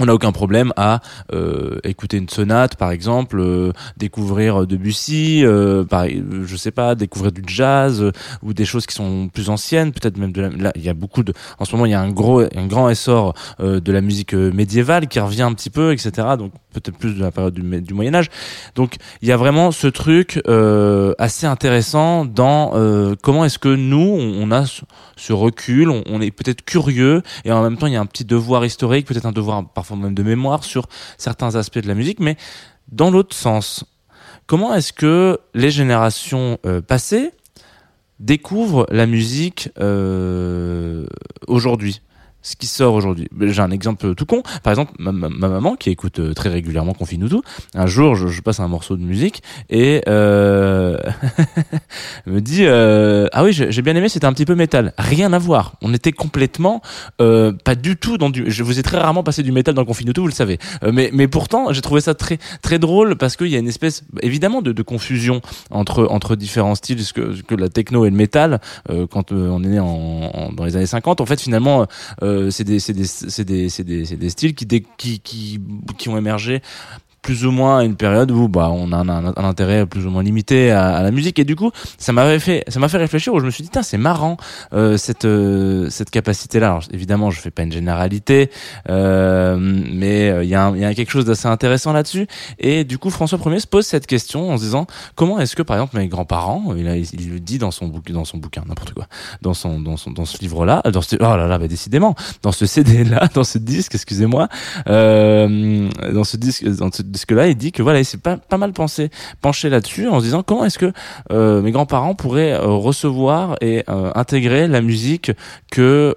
On 0.00 0.06
n'a 0.06 0.14
aucun 0.14 0.30
problème 0.30 0.72
à 0.76 1.00
euh, 1.32 1.78
écouter 1.82 2.18
une 2.18 2.28
sonate, 2.28 2.76
par 2.76 2.92
exemple, 2.92 3.40
euh, 3.40 3.72
découvrir 3.96 4.64
Debussy, 4.64 5.44
euh, 5.44 5.82
par, 5.82 6.04
euh, 6.04 6.44
je 6.46 6.56
sais 6.56 6.70
pas, 6.70 6.94
découvrir 6.94 7.32
du 7.32 7.42
jazz 7.44 8.00
euh, 8.00 8.12
ou 8.44 8.52
des 8.54 8.64
choses 8.64 8.86
qui 8.86 8.94
sont 8.94 9.28
plus 9.28 9.50
anciennes, 9.50 9.90
peut-être 9.90 10.16
même 10.16 10.30
de 10.30 10.42
la, 10.42 10.48
là, 10.50 10.72
il 10.76 10.82
y 10.82 10.88
a 10.88 10.94
beaucoup 10.94 11.24
de, 11.24 11.32
en 11.58 11.64
ce 11.64 11.72
moment 11.72 11.86
il 11.86 11.90
y 11.90 11.94
a 11.94 12.00
un 12.00 12.10
gros, 12.10 12.42
un 12.42 12.66
grand 12.68 12.88
essor 12.88 13.34
euh, 13.58 13.80
de 13.80 13.90
la 13.90 14.00
musique 14.00 14.34
médiévale 14.34 15.08
qui 15.08 15.18
revient 15.18 15.42
un 15.42 15.54
petit 15.54 15.70
peu, 15.70 15.92
etc. 15.92 16.10
Donc 16.38 16.52
peut-être 16.80 16.98
plus 16.98 17.14
de 17.14 17.20
la 17.20 17.30
période 17.30 17.54
du, 17.54 17.94
Moyen 17.94 18.14
Âge. 18.14 18.28
Donc 18.74 18.96
il 19.22 19.28
y 19.28 19.32
a 19.32 19.36
vraiment 19.36 19.70
ce 19.72 19.86
truc 19.86 20.40
euh, 20.46 21.14
assez 21.18 21.46
intéressant 21.46 22.24
dans 22.24 22.72
euh, 22.74 23.14
comment 23.22 23.44
est-ce 23.44 23.58
que 23.58 23.74
nous 23.74 23.98
on, 24.18 24.50
a 24.50 24.64
ce, 25.16 25.32
recul, 25.32 25.90
on, 25.90 26.20
est 26.20 26.30
peut-être 26.30 26.64
curieux 26.64 27.22
et 27.44 27.52
en 27.52 27.62
même 27.62 27.76
temps 27.76 27.86
il 27.86 27.92
y 27.92 27.96
a 27.96 28.00
un 28.00 28.06
petit 28.06 28.24
devoir 28.24 28.64
historique, 28.64 29.06
peut-être 29.06 29.26
un 29.26 29.32
devoir 29.32 29.68
parfois 29.72 29.96
même 29.96 30.14
de 30.14 30.22
mémoire 30.22 30.64
sur 30.64 30.86
certains 31.16 31.54
aspects 31.56 31.78
de 31.78 31.88
la 31.88 31.94
musique, 31.94 32.20
mais 32.20 32.36
dans 32.90 33.10
l'autre 33.10 33.34
sens, 33.34 33.84
comment 34.46 34.74
est-ce 34.74 34.92
que 34.92 35.38
les 35.54 35.70
générations 35.70 36.58
euh, 36.66 36.80
passées 36.80 37.32
découvrent 38.18 38.86
la 38.90 39.06
musique 39.06 39.70
aujourd'hui? 41.46 42.00
Ce 42.48 42.56
qui 42.56 42.66
sort 42.66 42.94
aujourd'hui. 42.94 43.28
J'ai 43.40 43.60
un 43.60 43.70
exemple 43.70 44.14
tout 44.14 44.24
con. 44.24 44.42
Par 44.62 44.72
exemple, 44.72 44.92
ma, 44.98 45.12
ma- 45.12 45.28
ma 45.28 45.48
maman 45.48 45.76
qui 45.76 45.90
écoute 45.90 46.18
euh, 46.18 46.32
très 46.32 46.48
régulièrement 46.48 46.94
Confine 46.94 47.28
tout, 47.28 47.42
un 47.74 47.86
jour 47.86 48.14
je, 48.14 48.40
passe 48.40 48.60
un 48.60 48.68
morceau 48.68 48.96
de 48.96 49.02
musique 49.02 49.42
et 49.68 50.00
euh, 50.08 50.96
me 52.26 52.40
dit 52.40 52.64
euh, 52.64 53.26
ah 53.32 53.44
oui 53.44 53.52
j'ai 53.52 53.82
bien 53.82 53.94
aimé 53.94 54.08
c'était 54.08 54.24
un 54.24 54.32
petit 54.32 54.46
peu 54.46 54.54
métal. 54.54 54.94
Rien 54.96 55.32
à 55.34 55.38
voir. 55.38 55.74
On 55.82 55.92
était 55.92 56.12
complètement 56.12 56.80
pas 57.18 57.74
du 57.74 57.96
tout 57.96 58.16
dans 58.16 58.30
du. 58.30 58.50
Je 58.50 58.62
vous 58.62 58.78
ai 58.78 58.82
très 58.82 58.96
rarement 58.96 59.22
passé 59.22 59.42
du 59.42 59.52
métal 59.52 59.74
dans 59.74 59.84
Confine 59.84 60.12
tout, 60.12 60.22
vous 60.22 60.28
le 60.28 60.32
savez. 60.32 60.58
Mais 60.90 61.10
mais 61.12 61.28
pourtant 61.28 61.72
j'ai 61.72 61.82
trouvé 61.82 62.00
ça 62.00 62.14
très 62.14 62.38
très 62.62 62.78
drôle 62.78 63.16
parce 63.16 63.36
qu'il 63.36 63.48
y 63.48 63.56
a 63.56 63.58
une 63.58 63.68
espèce 63.68 64.04
évidemment 64.22 64.62
de, 64.62 64.82
confusion 64.82 65.42
entre 65.70 66.06
entre 66.10 66.34
différents 66.34 66.74
styles 66.74 67.04
que, 67.12 67.42
que 67.42 67.54
la 67.54 67.68
techno 67.68 68.06
et 68.06 68.10
le 68.10 68.16
métal 68.16 68.60
quand 69.10 69.32
on 69.32 69.62
est 69.62 69.66
né 69.66 69.80
en, 69.80 70.50
dans 70.52 70.64
les 70.64 70.76
années 70.76 70.86
50 70.86 71.20
en 71.20 71.26
fait 71.26 71.40
finalement 71.40 71.86
c'est 72.50 72.64
des 72.64 72.78
c'est 72.80 73.44
des 73.44 74.30
styles 74.30 74.54
qui 74.54 76.08
ont 76.08 76.18
émergé 76.18 76.62
plus 77.22 77.44
ou 77.44 77.50
moins 77.50 77.80
une 77.80 77.96
période 77.96 78.30
où 78.30 78.48
bah 78.48 78.70
on 78.72 78.92
a 78.92 78.96
un, 78.96 79.34
intérêt 79.36 79.86
plus 79.86 80.06
ou 80.06 80.10
moins 80.10 80.22
limité 80.22 80.70
à, 80.70 81.02
la 81.02 81.10
musique. 81.10 81.38
Et 81.38 81.44
du 81.44 81.56
coup 81.56 81.70
ça 81.98 82.12
m'avait 82.12 82.38
fait 82.38 82.64
ça 82.68 82.80
m'a 82.80 82.88
fait 82.88 82.98
réfléchir 82.98 83.34
où 83.34 83.40
je 83.40 83.44
me 83.44 83.50
suis 83.50 83.62
dit 83.62 83.70
Tain, 83.70 83.82
c'est 83.82 83.98
marrant 83.98 84.36
euh, 84.72 84.96
cette 84.96 85.24
euh, 85.24 85.88
cette 85.90 86.10
capacité 86.10 86.60
là 86.60 86.68
alors 86.68 86.82
évidemment 86.92 87.30
je 87.30 87.40
fais 87.40 87.50
pas 87.50 87.62
une 87.62 87.72
généralité 87.72 88.50
euh, 88.88 89.56
mais 89.58 90.30
euh, 90.30 90.44
il 90.44 90.48
y 90.48 90.52
y 90.52 90.84
a 90.84 90.94
quelque 90.94 91.10
chose 91.10 91.24
d'assez 91.24 91.48
intéressant 91.48 91.92
là-dessus. 91.92 92.26
Et 92.58 92.84
du 92.84 92.98
coup 92.98 93.10
François 93.10 93.38
Ier 93.46 93.60
se 93.60 93.66
pose 93.66 93.86
cette 93.86 94.06
question 94.06 94.50
en 94.50 94.56
se 94.56 94.62
disant 94.62 94.86
comment 95.14 95.38
est-ce 95.38 95.56
que 95.56 95.62
par 95.62 95.76
exemple 95.76 95.96
mes 95.96 96.08
grands-parents 96.08 96.74
il 96.76 96.84
le 97.30 97.40
dit 97.40 97.58
dans 97.58 97.70
son 97.70 97.86
bouquin 97.88 98.12
dans 98.14 98.24
son 98.24 98.38
bouquin 98.38 98.62
n'importe 98.66 98.92
quoi 98.92 99.06
dans 99.42 99.54
son 99.54 99.80
dans 99.80 99.96
son 99.96 100.10
dans 100.10 100.24
ce 100.24 100.38
livre 100.38 100.64
là 100.64 100.82
dans 100.92 101.02
ce 101.02 101.16
oh 101.16 101.36
là 101.36 101.46
là 101.46 101.58
bah 101.58 101.68
décidément 101.68 102.14
dans 102.42 102.52
ce 102.52 102.66
CD 102.66 103.04
là 103.04 103.28
dans 103.34 103.44
ce 103.44 103.58
disque 103.58 103.94
excusez-moi 103.94 104.48
euh, 104.88 105.88
dans 106.12 106.24
ce 106.24 106.36
disque 106.36 106.64
dans 106.64 106.90
ce 106.92 107.02
disque 107.10 107.32
là 107.32 107.48
il 107.48 107.56
dit 107.56 107.72
que 107.72 107.82
voilà 107.82 107.98
il 107.98 108.04
s'est 108.04 108.18
pas 108.18 108.58
mal 108.58 108.72
penché 108.72 109.10
là-dessus 109.68 110.08
en 110.08 110.20
se 110.20 110.24
disant 110.24 110.42
comment 110.42 110.64
est-ce 110.64 110.78
que 110.78 110.92
euh, 111.32 111.60
mes 111.62 111.72
grands-parents 111.72 112.14
pourraient 112.14 112.52
euh, 112.52 112.66
recevoir 112.66 113.56
et 113.60 113.84
euh, 113.88 114.10
intégrer 114.14 114.68
la 114.68 114.80
musique 114.80 115.32
que 115.70 116.14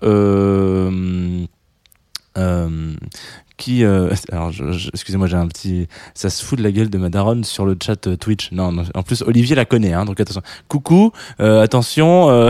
qui 3.62 3.84
euh, 3.86 4.10
alors 4.32 4.51
excusez-moi 4.91 5.27
j'ai 5.27 5.38
un 5.38 5.48
petit 5.48 5.88
ça 6.15 6.30
se 6.32 6.44
fout 6.44 6.58
de 6.58 6.63
la 6.63 6.72
gueule 6.72 6.89
de 6.89 6.98
ma 6.98 7.10
daronne 7.10 7.44
sur 7.44 7.65
le 7.65 7.77
chat 7.82 8.08
euh, 8.08 8.18
Twitch. 8.18 8.51
Non, 8.51 8.72
non 8.72 8.84
en 8.96 9.03
plus 9.03 9.22
Olivier 9.22 9.56
la 9.56 9.65
connaît 9.65 9.94
hein, 9.94 10.03
donc 10.03 10.20
attention. 10.20 10.41
Coucou 10.68 11.12
euh, 11.39 11.62
attention 11.62 12.30
euh, 12.32 12.50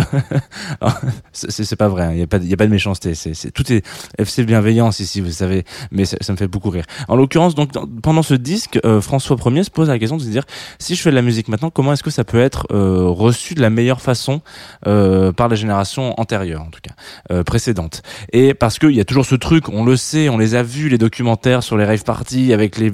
c'est 1.34 1.51
c'est 1.51 1.75
pas 1.75 1.89
vrai 1.89 2.12
il 2.13 2.20
y 2.20 2.24
a 2.24 2.27
pas 2.27 2.38
y 2.38 2.53
a 2.53 2.58
pas 2.58 2.65
de 2.65 2.72
méchanceté 2.72 3.13
c'est 3.13 3.51
tout 3.51 3.72
est 3.74 3.86
FC 4.18 4.46
bienveillance 4.46 5.01
ici 5.01 5.20
vous 5.20 5.32
savez 5.32 5.65
mais 5.91 6.06
ça, 6.06 6.15
ça 6.22 6.32
me 6.32 6.38
fait 6.38 6.48
beaucoup 6.48 6.70
rire. 6.70 6.86
En 7.10 7.18
l'occurrence 7.18 7.56
donc 7.56 7.72
pendant 8.01 8.24
ce 8.24 8.34
disque 8.34 8.80
euh, 8.86 9.01
François 9.01 9.36
Ier 9.46 9.63
se 9.65 9.70
pose 9.70 9.89
la 9.89 10.00
question 10.00 10.15
de 10.15 10.24
se 10.24 10.30
dire 10.30 10.44
si 10.80 10.96
je 10.96 11.01
fais 11.01 11.12
de 11.12 11.15
la 11.15 11.22
musique 11.22 11.50
maintenant 11.50 11.72
comment 11.72 11.91
est-ce 11.91 12.03
que 12.03 12.10
ça 12.10 12.24
peut 12.24 12.39
être 12.39 12.68
reçu 12.72 13.53
de 13.53 13.62
la 13.62 13.70
meilleure 13.70 14.01
façon 14.01 14.41
par 14.84 15.50
les 15.50 15.58
générations 15.58 16.18
antérieures 16.20 16.62
en 16.62 16.70
tout 16.70 16.80
cas 16.82 17.44
précédentes 17.44 18.01
et 18.32 18.53
parce 18.53 18.80
qu'il 18.80 18.91
y 18.91 19.01
a 19.01 19.06
toujours 19.06 19.25
ce 19.25 19.36
truc 19.36 19.68
on 19.68 19.84
le 19.84 19.98
sait 19.98 20.30
on 20.30 20.38
les 20.38 20.56
a 20.56 20.63
vus 20.63 20.88
les 20.88 21.00
documentaires 21.01 21.63
sur 21.63 21.77
les 21.77 21.86
rave 21.86 22.03
parties 22.03 22.53
avec 22.53 22.77
les 22.77 22.91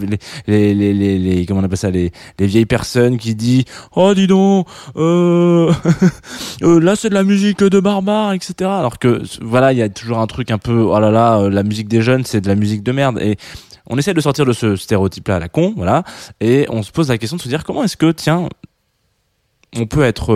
les 0.48 0.74
les 0.74 0.94
les, 0.94 1.20
les, 1.20 1.46
comment 1.46 1.60
on 1.60 1.64
appelle 1.64 1.78
ça 1.78 1.92
les 1.92 2.12
les 2.40 2.48
vieilles 2.48 2.66
personnes 2.66 3.18
qui 3.18 3.36
disent 3.36 3.66
oh 3.96 4.14
dis 4.14 4.28
donc 4.28 4.66
euh, 4.96 5.72
euh, 6.64 6.80
là 6.80 6.96
c'est 6.96 7.10
de 7.10 7.14
la 7.14 7.24
musique 7.24 7.64
de 7.64 7.80
barbare 7.80 8.34
etc 8.34 8.70
alors 8.70 8.98
que 8.98 9.22
voilà 9.42 9.74
il 9.74 9.80
y 9.80 9.82
a 9.82 9.90
toujours 9.90 10.20
un 10.20 10.28
truc 10.28 10.52
un 10.52 10.58
peu 10.58 10.80
oh 10.80 11.00
là 11.00 11.12
là 11.12 11.40
euh, 11.40 11.50
la 11.50 11.64
musique 11.64 11.90
des 11.90 12.02
jeunes 12.02 12.24
c'est 12.26 12.42
de 12.42 12.48
la 12.48 12.56
musique 12.56 12.84
de 12.84 12.92
merde. 12.92 13.20
Et 13.20 13.38
on 13.90 13.98
essaie 13.98 14.14
de 14.14 14.22
sortir 14.22 14.46
de 14.46 14.54
ce 14.54 14.76
stéréotype 14.76 15.28
là 15.28 15.36
à 15.38 15.40
la 15.40 15.50
con 15.50 15.74
voilà. 15.76 16.04
Et 16.42 16.66
on 16.70 16.84
se 16.84 16.92
pose 16.92 17.10
la 17.10 17.18
question 17.18 17.38
de 17.38 17.42
se 17.42 17.48
dire 17.50 17.64
comment 17.64 17.84
est-ce 17.84 17.98
que 17.98 18.12
tiens 18.12 18.50
on 19.76 19.86
peut 19.86 20.04
être 20.04 20.34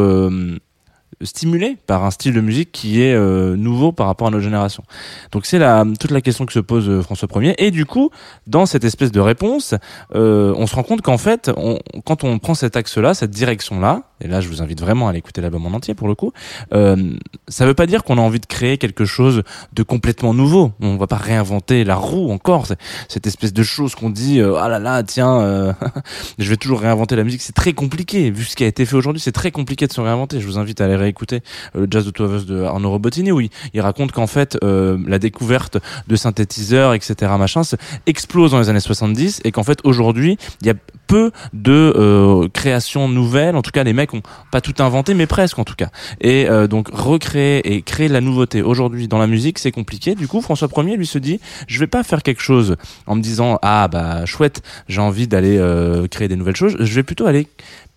stimulé 1.24 1.78
par 1.88 2.04
un 2.04 2.12
style 2.12 2.34
de 2.34 2.42
musique 2.42 2.72
qui 2.72 3.01
est 3.01 3.13
euh, 3.13 3.56
nouveau 3.56 3.92
par 3.92 4.08
rapport 4.08 4.28
à 4.28 4.32
notre 4.32 4.44
génération. 4.44 4.84
Donc 5.32 5.46
c'est 5.46 5.60
la 5.60 5.86
toute 6.00 6.12
la 6.12 6.22
question 6.22 6.46
que 6.46 6.54
se 6.54 6.60
pose 6.60 6.90
euh, 6.90 7.01
François 7.01 7.28
Ier 7.42 7.56
et 7.58 7.72
du 7.72 7.86
coup 7.86 8.10
dans 8.48 8.66
cette 8.66 8.84
espèce 8.84 9.12
de 9.12 9.20
réponse, 9.20 9.75
euh, 10.16 10.54
on 10.58 10.68
se 10.68 10.75
rend 10.75 10.84
compte 10.84 11.01
qu'en 11.01 11.18
fait, 11.18 11.51
on, 11.58 11.80
quand 12.06 12.24
on 12.24 12.40
prend 12.40 12.54
cet 12.54 12.75
axe-là, 12.75 13.13
cette 13.13 13.32
direction-là, 13.32 14.04
et 14.22 14.28
là 14.28 14.42
je 14.42 14.48
vous 14.48 14.62
invite 14.62 14.80
vraiment 14.80 15.08
à 15.08 15.10
aller 15.12 15.20
écouter 15.20 15.42
l'album 15.42 15.66
en 15.66 15.72
entier 15.72 15.94
pour 15.94 16.08
le 16.08 16.16
coup, 16.16 16.32
euh, 16.74 17.13
ça 17.48 17.66
veut 17.66 17.74
pas 17.74 17.86
dire 17.86 18.04
qu'on 18.04 18.18
a 18.18 18.22
envie 18.22 18.40
de 18.40 18.46
créer 18.46 18.78
quelque 18.78 19.06
chose 19.06 19.44
de 19.74 19.84
complètement 19.84 20.34
nouveau. 20.34 20.72
On 20.82 20.98
va 20.98 21.08
pas 21.08 21.18
réinventer 21.18 21.84
la 21.84 21.96
roue 21.96 22.32
encore. 22.32 22.68
Cette 23.08 23.28
espèce 23.28 23.54
de 23.54 23.63
chose 23.63 23.96
qu'on 23.96 24.10
dit 24.10 24.40
euh, 24.40 24.56
ah 24.60 24.70
là 24.70 24.80
là 24.80 25.04
tiens 25.04 25.40
euh, 25.40 25.74
je 26.38 26.50
vais 26.50 26.58
toujours 26.58 26.82
réinventer 26.82 27.16
la 27.16 27.24
musique 27.24 27.42
c'est 27.42 27.54
très 27.54 27.74
compliqué 27.74 28.32
vu 28.32 28.44
ce 28.44 28.56
qui 28.56 28.63
a 28.63 28.68
été 28.68 28.86
fait 28.86 28.96
aujourd'hui 28.96 29.22
c'est 29.22 29.32
très 29.32 29.51
compliqué 29.51 29.88
de 29.88 29.94
se 29.94 30.01
réinventer 30.01 30.40
je 30.40 30.48
vous 30.48 30.58
invite 30.58 30.82
à 30.82 30.86
aller 30.86 30.96
réécouter 31.12 31.41
euh, 31.75 31.82
le 31.82 31.88
Jazz 31.89 32.06
de 32.06 32.24
of 32.24 32.41
Us 32.41 32.46
de 32.46 32.63
Arnaud 32.63 32.91
Robotini 32.91 33.32
où 33.32 33.41
il, 33.41 33.82
raconte 33.82 34.12
qu'en 34.12 34.27
fait 34.27 34.58
euh, 34.63 34.98
la 35.08 35.20
découverte 35.20 35.77
de 36.08 36.15
synthétiseurs 36.15 36.94
etc 36.94 37.32
machin 37.38 37.63
se- 37.63 37.75
explose 38.06 38.51
dans 38.51 38.60
les 38.60 38.70
années 38.70 38.80
70 38.80 39.41
et 39.44 39.51
qu'en 39.51 39.63
fait 39.63 39.80
aujourd'hui 39.84 40.38
il 40.62 40.68
y 40.68 40.70
a 40.70 40.74
peu 41.08 41.32
de 41.53 41.94
euh, 41.98 42.48
créations 42.53 43.10
nouvelles. 43.10 43.56
En 43.56 43.62
tout 43.62 43.72
cas 43.72 43.84
les 43.84 43.94
mecs 43.94 44.13
ont 44.13 44.22
pas 44.51 44.62
tout 44.62 44.82
inventé 44.82 45.13
mais 45.13 45.25
presque 45.27 45.60
en 45.60 45.65
tout 45.65 45.75
cas. 45.75 45.89
Et 46.22 46.50
euh, 46.50 46.68
donc 46.68 46.88
recréer 46.94 47.74
et 47.74 47.82
créer 47.82 48.08
de 48.08 48.13
la 48.13 48.22
nouveauté 48.22 48.62
aujourd'hui 48.62 49.08
dans 49.10 49.18
la 49.18 49.27
musique 49.27 49.60
c'est 49.60 49.72
compliqué. 49.72 50.15
Du 50.15 50.27
coup 50.27 50.41
François 50.41 50.70
Ier 50.77 50.96
lui 50.96 51.08
se 51.08 51.18
dit 51.18 51.41
je 51.68 51.80
vais 51.80 51.88
pas 51.88 52.03
faire 52.03 52.24
quelque 52.24 52.41
chose 52.41 52.77
en 53.08 53.15
me 53.15 53.22
disant 53.22 53.60
ah 53.62 53.88
bah 53.89 54.25
chouette 54.25 54.62
j'ai 54.88 55.01
envie 55.01 55.27
d'aller 55.27 55.58
euh, 55.58 56.08
créer 56.08 56.30
des 56.30 56.38
nouvelles 56.38 56.56
choses. 56.56 56.77
Je 56.80 56.94
vais 56.94 57.03
plutôt 57.03 57.25
aller 57.25 57.48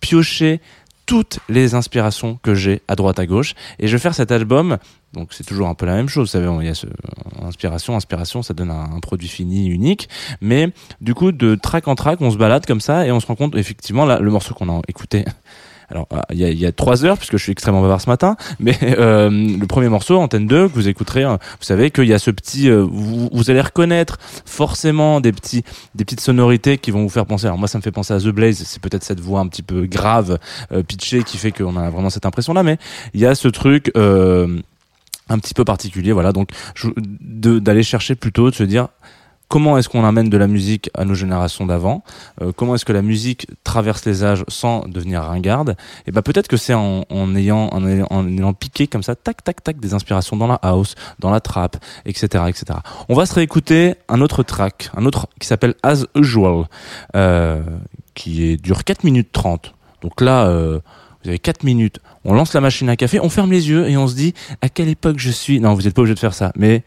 piocher 0.01 0.59
toutes 1.05 1.39
les 1.49 1.75
inspirations 1.75 2.39
que 2.41 2.55
j'ai 2.55 2.81
à 2.87 2.95
droite 2.95 3.19
à 3.19 3.25
gauche. 3.25 3.53
Et 3.79 3.87
je 3.87 3.93
vais 3.93 3.99
faire 3.99 4.15
cet 4.15 4.31
album 4.31 4.77
donc 5.15 5.33
c'est 5.33 5.45
toujours 5.45 5.69
un 5.69 5.75
peu 5.75 5.85
la 5.85 5.95
même 5.95 6.09
chose, 6.09 6.27
vous 6.27 6.31
savez, 6.31 6.49
il 6.59 6.67
y 6.67 6.69
a 6.69 6.75
ce, 6.75 6.87
inspiration, 7.41 7.95
inspiration, 7.95 8.41
ça 8.41 8.53
donne 8.53 8.69
un, 8.69 8.95
un 8.95 8.99
produit 8.99 9.29
fini 9.29 9.67
unique, 9.67 10.09
mais 10.41 10.73
du 10.99 11.13
coup 11.13 11.31
de 11.31 11.55
track 11.55 11.87
en 11.87 11.95
track, 11.95 12.19
on 12.21 12.31
se 12.31 12.37
balade 12.37 12.65
comme 12.65 12.81
ça 12.81 13.07
et 13.07 13.13
on 13.13 13.21
se 13.21 13.27
rend 13.27 13.35
compte 13.35 13.55
effectivement 13.55 14.05
là 14.05 14.19
le 14.19 14.29
morceau 14.29 14.53
qu'on 14.53 14.69
a 14.69 14.81
écouté 14.89 15.23
alors, 15.89 16.07
euh, 16.13 16.21
il 16.31 16.37
y 16.37 16.45
a, 16.45 16.49
y 16.49 16.65
a 16.65 16.71
trois 16.71 17.05
heures, 17.05 17.17
puisque 17.17 17.37
je 17.37 17.43
suis 17.43 17.51
extrêmement 17.51 17.81
bavard 17.81 18.01
ce 18.01 18.09
matin, 18.09 18.35
mais 18.59 18.77
euh, 18.83 19.29
le 19.29 19.65
premier 19.67 19.89
morceau, 19.89 20.17
Antenne 20.17 20.47
2, 20.47 20.69
que 20.69 20.73
vous 20.73 20.87
écouterez, 20.87 21.23
hein, 21.23 21.39
vous 21.59 21.65
savez 21.65 21.91
qu'il 21.91 22.05
y 22.05 22.13
a 22.13 22.19
ce 22.19 22.31
petit... 22.31 22.69
euh, 22.69 22.81
vous, 22.81 23.29
vous 23.31 23.49
allez 23.49 23.61
reconnaître 23.61 24.17
forcément 24.45 25.21
des, 25.21 25.31
petits, 25.31 25.63
des 25.93 26.05
petites 26.05 26.21
sonorités 26.21 26.77
qui 26.77 26.91
vont 26.91 27.03
vous 27.03 27.09
faire 27.09 27.25
penser... 27.25 27.45
Alors 27.45 27.57
moi, 27.57 27.67
ça 27.67 27.77
me 27.77 27.83
fait 27.83 27.91
penser 27.91 28.13
à 28.13 28.19
The 28.19 28.27
Blaze, 28.27 28.63
c'est 28.65 28.81
peut-être 28.81 29.03
cette 29.03 29.19
voix 29.19 29.39
un 29.39 29.47
petit 29.47 29.63
peu 29.63 29.85
grave, 29.85 30.39
euh, 30.71 30.83
pitchée, 30.83 31.23
qui 31.23 31.37
fait 31.37 31.51
qu'on 31.51 31.77
a 31.77 31.89
vraiment 31.89 32.09
cette 32.09 32.25
impression-là, 32.25 32.63
mais 32.63 32.77
il 33.13 33.19
y 33.19 33.25
a 33.25 33.35
ce 33.35 33.47
truc... 33.47 33.91
Euh, 33.95 34.61
un 35.27 35.39
petit 35.39 35.55
peu 35.55 35.65
particulier 35.65 36.11
voilà. 36.11 36.31
Donc 36.31 36.49
d'aller 37.01 37.81
chercher 37.81 38.13
plutôt 38.13 38.51
de 38.51 38.55
se 38.55 38.61
dire 38.63 38.89
comment 39.47 39.77
est-ce 39.77 39.89
qu'on 39.89 40.03
amène 40.03 40.29
de 40.29 40.37
la 40.37 40.47
musique 40.47 40.89
à 40.93 41.05
nos 41.05 41.13
générations 41.13 41.65
d'avant? 41.65 42.03
Euh, 42.41 42.51
comment 42.55 42.75
est-ce 42.75 42.85
que 42.85 42.93
la 42.93 43.01
musique 43.01 43.47
traverse 43.63 44.05
les 44.05 44.23
âges 44.23 44.43
sans 44.47 44.87
devenir 44.87 45.21
ringarde? 45.21 45.75
Et 46.07 46.11
ben 46.11 46.21
peut-être 46.21 46.47
que 46.47 46.57
c'est 46.57 46.73
en, 46.73 47.05
en 47.09 47.35
ayant 47.35 47.69
en 47.71 47.83
en 48.09 48.27
ayant 48.27 48.53
piqué 48.53 48.87
comme 48.87 49.03
ça 49.03 49.15
tac 49.15 49.43
tac 49.43 49.63
tac 49.63 49.79
des 49.79 49.93
inspirations 49.93 50.37
dans 50.37 50.47
la 50.47 50.59
house 50.61 50.95
dans 51.19 51.29
la 51.29 51.39
trap 51.39 51.77
etc 52.05 52.45
etc 52.47 52.79
on 53.09 53.15
va 53.15 53.25
se 53.25 53.33
réécouter 53.33 53.95
un 54.09 54.21
autre 54.21 54.43
track 54.43 54.89
un 54.95 55.05
autre 55.05 55.27
qui 55.39 55.47
s'appelle 55.47 55.75
As 55.83 56.05
Usual 56.15 56.65
euh, 57.15 57.61
qui 58.13 58.43
est 58.43 58.57
dure 58.57 58.83
4 58.83 59.03
minutes 59.03 59.31
30 59.31 59.73
donc 60.01 60.21
là 60.21 60.47
euh, 60.47 60.79
vous 61.25 61.29
avez 61.29 61.39
4 61.39 61.63
minutes, 61.63 61.99
on 62.23 62.35
lance 62.35 62.53
la 62.53 62.61
machine 62.61 62.87
à 62.87 62.95
café, 62.95 63.19
on 63.19 63.29
ferme 63.29 63.51
les 63.51 63.67
yeux 63.67 63.89
et 63.89 63.97
on 63.97 64.07
se 64.07 64.13
dit 64.13 64.35
à 64.61 64.69
quelle 64.69 64.89
époque 64.89 65.17
je 65.17 65.31
suis? 65.31 65.59
Non, 65.59 65.73
vous 65.73 65.81
n'êtes 65.81 65.95
pas 65.95 66.01
obligé 66.01 66.13
de 66.13 66.19
faire 66.19 66.35
ça, 66.35 66.51
mais 66.55 66.83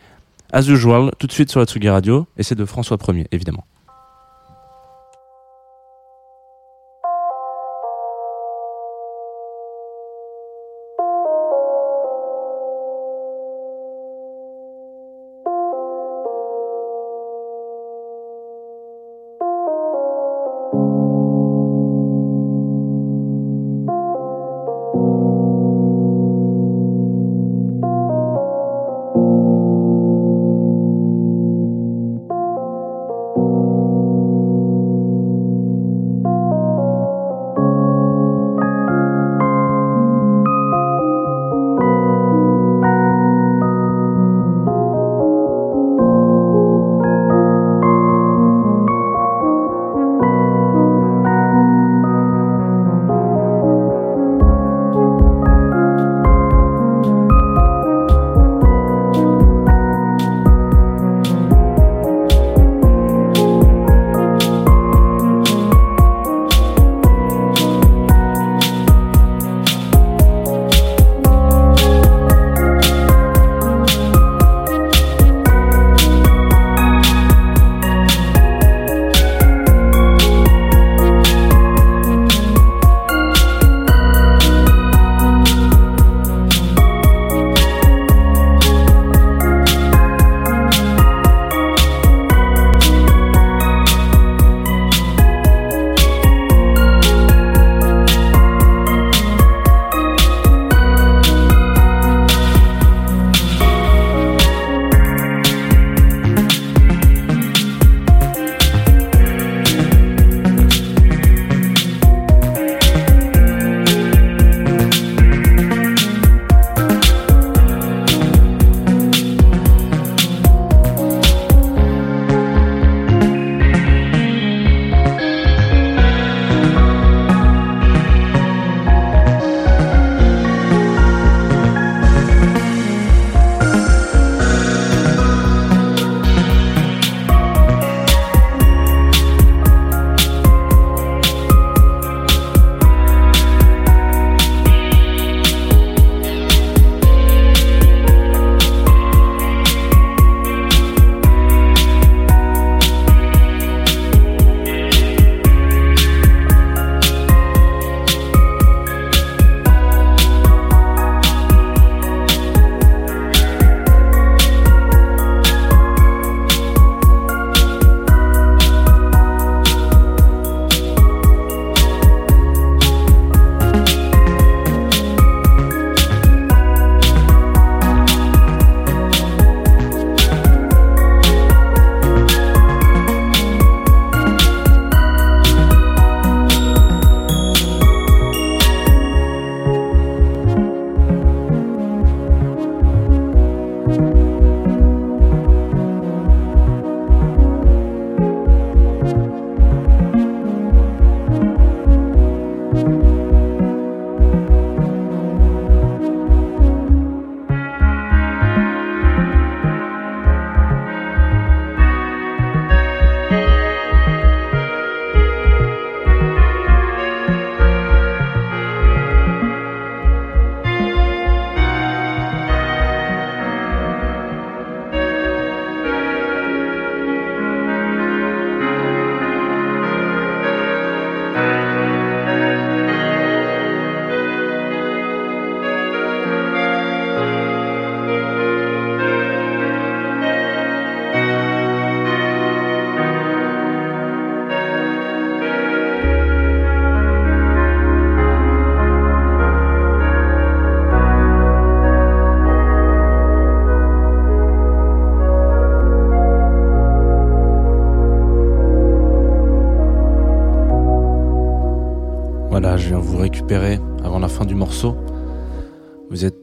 as 0.53 0.69
usual, 0.69 1.11
tout 1.19 1.27
de 1.27 1.33
suite 1.33 1.51
sur 1.51 1.61
la 1.61 1.67
Tsugi 1.67 1.89
Radio, 1.89 2.27
et 2.37 2.43
c'est 2.43 2.55
de 2.55 2.65
François 2.65 2.97
1er, 2.97 3.27
évidemment. 3.33 3.65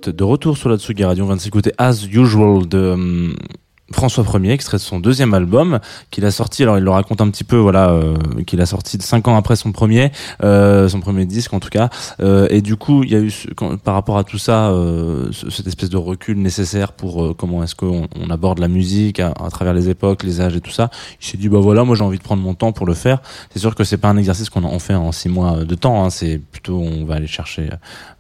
De 0.09 0.23
retour 0.23 0.57
sur 0.57 0.69
la 0.69 0.77
Tsugi 0.77 1.03
Radio. 1.03 1.23
On 1.23 1.27
vient 1.27 1.37
s'écouter 1.37 1.71
As 1.77 2.05
Usual 2.05 2.67
de 2.67 2.91
hum, 2.91 3.35
François 3.95 4.25
Ier, 4.39 4.51
extrait 4.51 4.77
de 4.77 4.81
son 4.81 4.99
deuxième 4.99 5.33
album 5.33 5.79
qu'il 6.11 6.25
a 6.25 6.31
sorti. 6.31 6.63
Alors 6.63 6.77
il 6.77 6.83
le 6.83 6.89
raconte 6.91 7.21
un 7.21 7.29
petit 7.29 7.45
peu, 7.45 7.55
voilà, 7.55 7.89
euh, 7.89 8.15
qu'il 8.45 8.59
a 8.61 8.65
sorti 8.65 8.97
cinq 8.99 9.27
ans 9.29 9.37
après 9.37 9.55
son 9.55 9.71
premier, 9.71 10.11
euh, 10.43 10.89
son 10.89 10.99
premier 10.99 11.25
disque 11.25 11.53
en 11.53 11.59
tout 11.61 11.69
cas. 11.69 11.89
Euh, 12.19 12.47
et 12.51 12.61
du 12.61 12.75
coup, 12.75 13.03
il 13.03 13.11
y 13.11 13.15
a 13.15 13.19
eu 13.19 13.31
par 13.83 13.93
rapport 13.93 14.17
à 14.17 14.23
tout 14.25 14.37
ça, 14.37 14.69
euh, 14.69 15.29
ce- 15.31 15.49
cette 15.49 15.65
espèce 15.67 15.89
de 15.89 15.97
recul 15.97 16.37
nécessaire 16.37 16.91
pour 16.91 17.23
euh, 17.23 17.33
comment 17.33 17.63
est-ce 17.63 17.73
qu'on 17.75 18.07
on 18.21 18.29
aborde 18.29 18.59
la 18.59 18.67
musique 18.67 19.19
à, 19.19 19.29
à 19.43 19.49
travers 19.49 19.73
les 19.73 19.89
époques, 19.89 20.23
les 20.23 20.41
âges 20.41 20.55
et 20.57 20.61
tout 20.61 20.71
ça. 20.71 20.89
Il 21.21 21.25
s'est 21.25 21.37
dit 21.37 21.47
bah 21.47 21.59
voilà, 21.59 21.83
moi 21.85 21.95
j'ai 21.95 22.03
envie 22.03 22.17
de 22.17 22.23
prendre 22.23 22.43
mon 22.43 22.53
temps 22.53 22.73
pour 22.73 22.85
le 22.85 22.93
faire. 22.93 23.21
C'est 23.51 23.59
sûr 23.59 23.75
que 23.75 23.85
c'est 23.85 23.97
pas 23.97 24.09
un 24.09 24.17
exercice 24.17 24.49
qu'on 24.49 24.65
en 24.65 24.79
fait 24.79 24.93
en 24.95 25.11
six 25.13 25.29
mois 25.29 25.63
de 25.63 25.75
temps. 25.75 26.03
Hein. 26.03 26.09
C'est 26.09 26.37
plutôt 26.37 26.79
on 26.81 27.05
va 27.05 27.15
aller 27.15 27.27
chercher, 27.27 27.69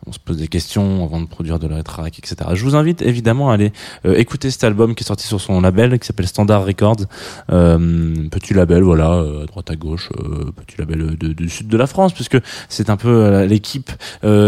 on 0.07 0.13
se 0.13 0.19
pose 0.19 0.37
des 0.37 0.47
questions 0.47 1.03
avant 1.03 1.19
de 1.19 1.25
produire 1.27 1.59
de 1.59 1.67
la 1.67 1.83
track, 1.83 2.17
etc. 2.19 2.35
Je 2.53 2.63
vous 2.63 2.75
invite 2.75 3.01
évidemment 3.01 3.49
à 3.51 3.55
aller 3.55 3.73
euh, 4.05 4.15
écouter 4.15 4.49
cet 4.51 4.63
album 4.63 4.95
qui 4.95 5.03
est 5.03 5.07
sorti 5.07 5.27
sur 5.27 5.41
son 5.41 5.64
label 5.65 5.97
qui 5.99 6.05
s'appelle 6.07 6.27
Standard 6.27 6.65
Records. 6.65 7.05
Euh, 7.51 8.13
petit 8.31 8.53
label, 8.53 8.83
voilà, 8.83 9.11
euh, 9.13 9.43
à 9.43 9.45
droite 9.47 9.69
à 9.71 9.75
gauche, 9.75 10.09
euh, 10.19 10.51
petit 10.55 10.77
label 10.77 11.15
du 11.17 11.49
sud 11.49 11.67
de 11.67 11.77
la 11.77 11.87
France, 11.87 12.13
puisque 12.13 12.37
c'est 12.69 12.89
un 12.89 12.97
peu 12.97 13.43
l'équipe 13.45 13.91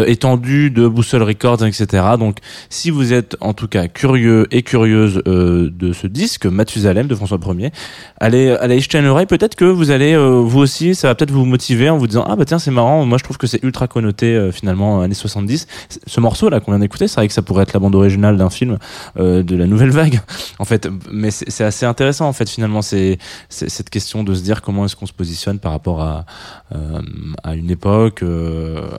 étendue 0.06 0.70
de 0.72 0.88
Boussole 0.88 1.24
Records, 1.24 1.64
etc. 1.66 2.04
Donc, 2.20 2.38
si 2.70 2.90
vous 2.92 3.14
êtes 3.14 3.36
en 3.42 3.54
tout 3.54 3.68
cas 3.68 3.88
curieux 3.88 4.48
et 4.52 4.62
curieuse 4.64 5.22
de 5.26 5.94
ce 5.94 6.08
disque, 6.08 6.46
Mathusalem 6.46 7.08
de 7.08 7.16
François 7.16 7.40
Ier, 7.58 7.72
allez, 8.20 8.50
allez 8.52 8.80
jeter 8.80 9.00
une 9.00 9.06
oreille. 9.08 9.26
Peut-être 9.26 9.56
que 9.56 9.66
vous 9.66 9.92
allez, 9.92 10.16
vous 10.18 10.60
aussi, 10.60 10.96
ça 10.96 11.08
va 11.08 11.16
peut-être 11.16 11.32
vous 11.32 11.46
motiver 11.46 11.90
en 11.90 11.98
vous 11.98 12.08
disant 12.08 12.26
ah 12.28 12.36
bah 12.36 12.46
tiens 12.46 12.60
c'est 12.60 12.72
marrant. 12.72 13.06
Moi 13.06 13.18
je 13.18 13.24
trouve 13.24 13.38
que 13.38 13.48
c'est 13.48 13.64
ultra 13.64 13.88
connoté 13.88 14.50
finalement 14.52 15.02
années 15.02 15.14
70. 15.14 15.68
C- 15.90 16.00
Ce 16.06 16.20
morceau 16.20 16.50
là 16.50 16.60
qu'on 16.60 16.72
vient 16.72 16.80
d'écouter, 16.80 17.08
c'est 17.08 17.16
vrai 17.20 17.28
que 17.28 17.34
ça 17.34 17.42
pourrait 17.42 17.64
être 17.64 17.74
la 17.74 17.80
bande 17.80 17.96
originale 17.96 18.38
d'un 18.38 18.50
film 18.50 18.78
de 19.18 19.56
la 19.56 19.66
nouvelle 19.66 19.92
vague. 19.92 20.20
En 20.60 20.66
fait, 20.66 20.88
mais 21.12 21.32
c'est 21.32 21.63
assez 21.63 21.86
intéressant 21.86 22.28
en 22.28 22.34
fait 22.34 22.50
finalement 22.50 22.82
c'est 22.82 23.17
c'est 23.50 23.70
cette 23.70 23.89
question 23.89 24.24
de 24.24 24.34
se 24.34 24.41
dire 24.41 24.62
comment 24.62 24.86
est-ce 24.86 24.96
qu'on 24.96 25.06
se 25.06 25.13
positionne 25.13 25.60
par 25.60 25.72
rapport 25.72 26.02
à 26.02 26.26
euh, 26.76 27.02
à 27.43 27.56
une 27.56 27.70
époque. 27.72 28.24
euh, 28.24 28.89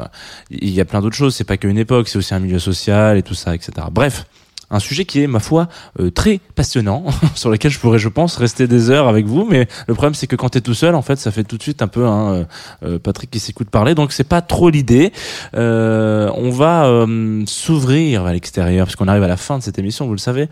il 0.50 0.70
y 0.70 0.80
a 0.80 0.84
plein 0.84 1.00
d'autres 1.00 1.16
choses. 1.16 1.34
C'est 1.34 1.44
pas 1.44 1.56
qu'une 1.56 1.78
époque, 1.78 2.08
c'est 2.08 2.18
aussi 2.18 2.34
un 2.34 2.40
milieu 2.40 2.58
social 2.58 3.16
et 3.16 3.22
tout 3.22 3.34
ça, 3.34 3.54
etc. 3.54 3.72
Bref. 3.90 4.26
Un 4.70 4.80
sujet 4.80 5.04
qui 5.04 5.22
est, 5.22 5.26
ma 5.26 5.40
foi, 5.40 5.68
euh, 5.98 6.10
très 6.10 6.40
passionnant, 6.54 7.04
sur 7.34 7.50
lequel 7.50 7.70
je 7.70 7.78
pourrais, 7.78 7.98
je 7.98 8.08
pense, 8.08 8.36
rester 8.36 8.66
des 8.66 8.90
heures 8.90 9.08
avec 9.08 9.26
vous. 9.26 9.46
Mais 9.48 9.66
le 9.86 9.94
problème, 9.94 10.14
c'est 10.14 10.26
que 10.26 10.36
quand 10.36 10.50
t'es 10.50 10.60
tout 10.60 10.74
seul, 10.74 10.94
en 10.94 11.02
fait, 11.02 11.16
ça 11.16 11.30
fait 11.30 11.44
tout 11.44 11.56
de 11.56 11.62
suite 11.62 11.80
un 11.82 11.88
peu 11.88 12.06
un 12.06 12.32
euh, 12.32 12.44
euh, 12.84 12.98
Patrick 12.98 13.30
qui 13.30 13.40
s'écoute 13.40 13.70
parler. 13.70 13.94
Donc, 13.94 14.12
c'est 14.12 14.24
pas 14.24 14.42
trop 14.42 14.70
l'idée. 14.70 15.12
On 15.54 16.50
va 16.50 17.06
s'ouvrir 17.46 18.24
à 18.24 18.32
l'extérieur, 18.32 18.86
parce 18.86 18.96
qu'on 18.96 19.08
arrive 19.08 19.22
à 19.22 19.28
la 19.28 19.36
fin 19.36 19.58
de 19.58 19.62
cette 19.62 19.78
émission, 19.78 20.06
vous 20.06 20.12
le 20.12 20.18
savez. 20.18 20.48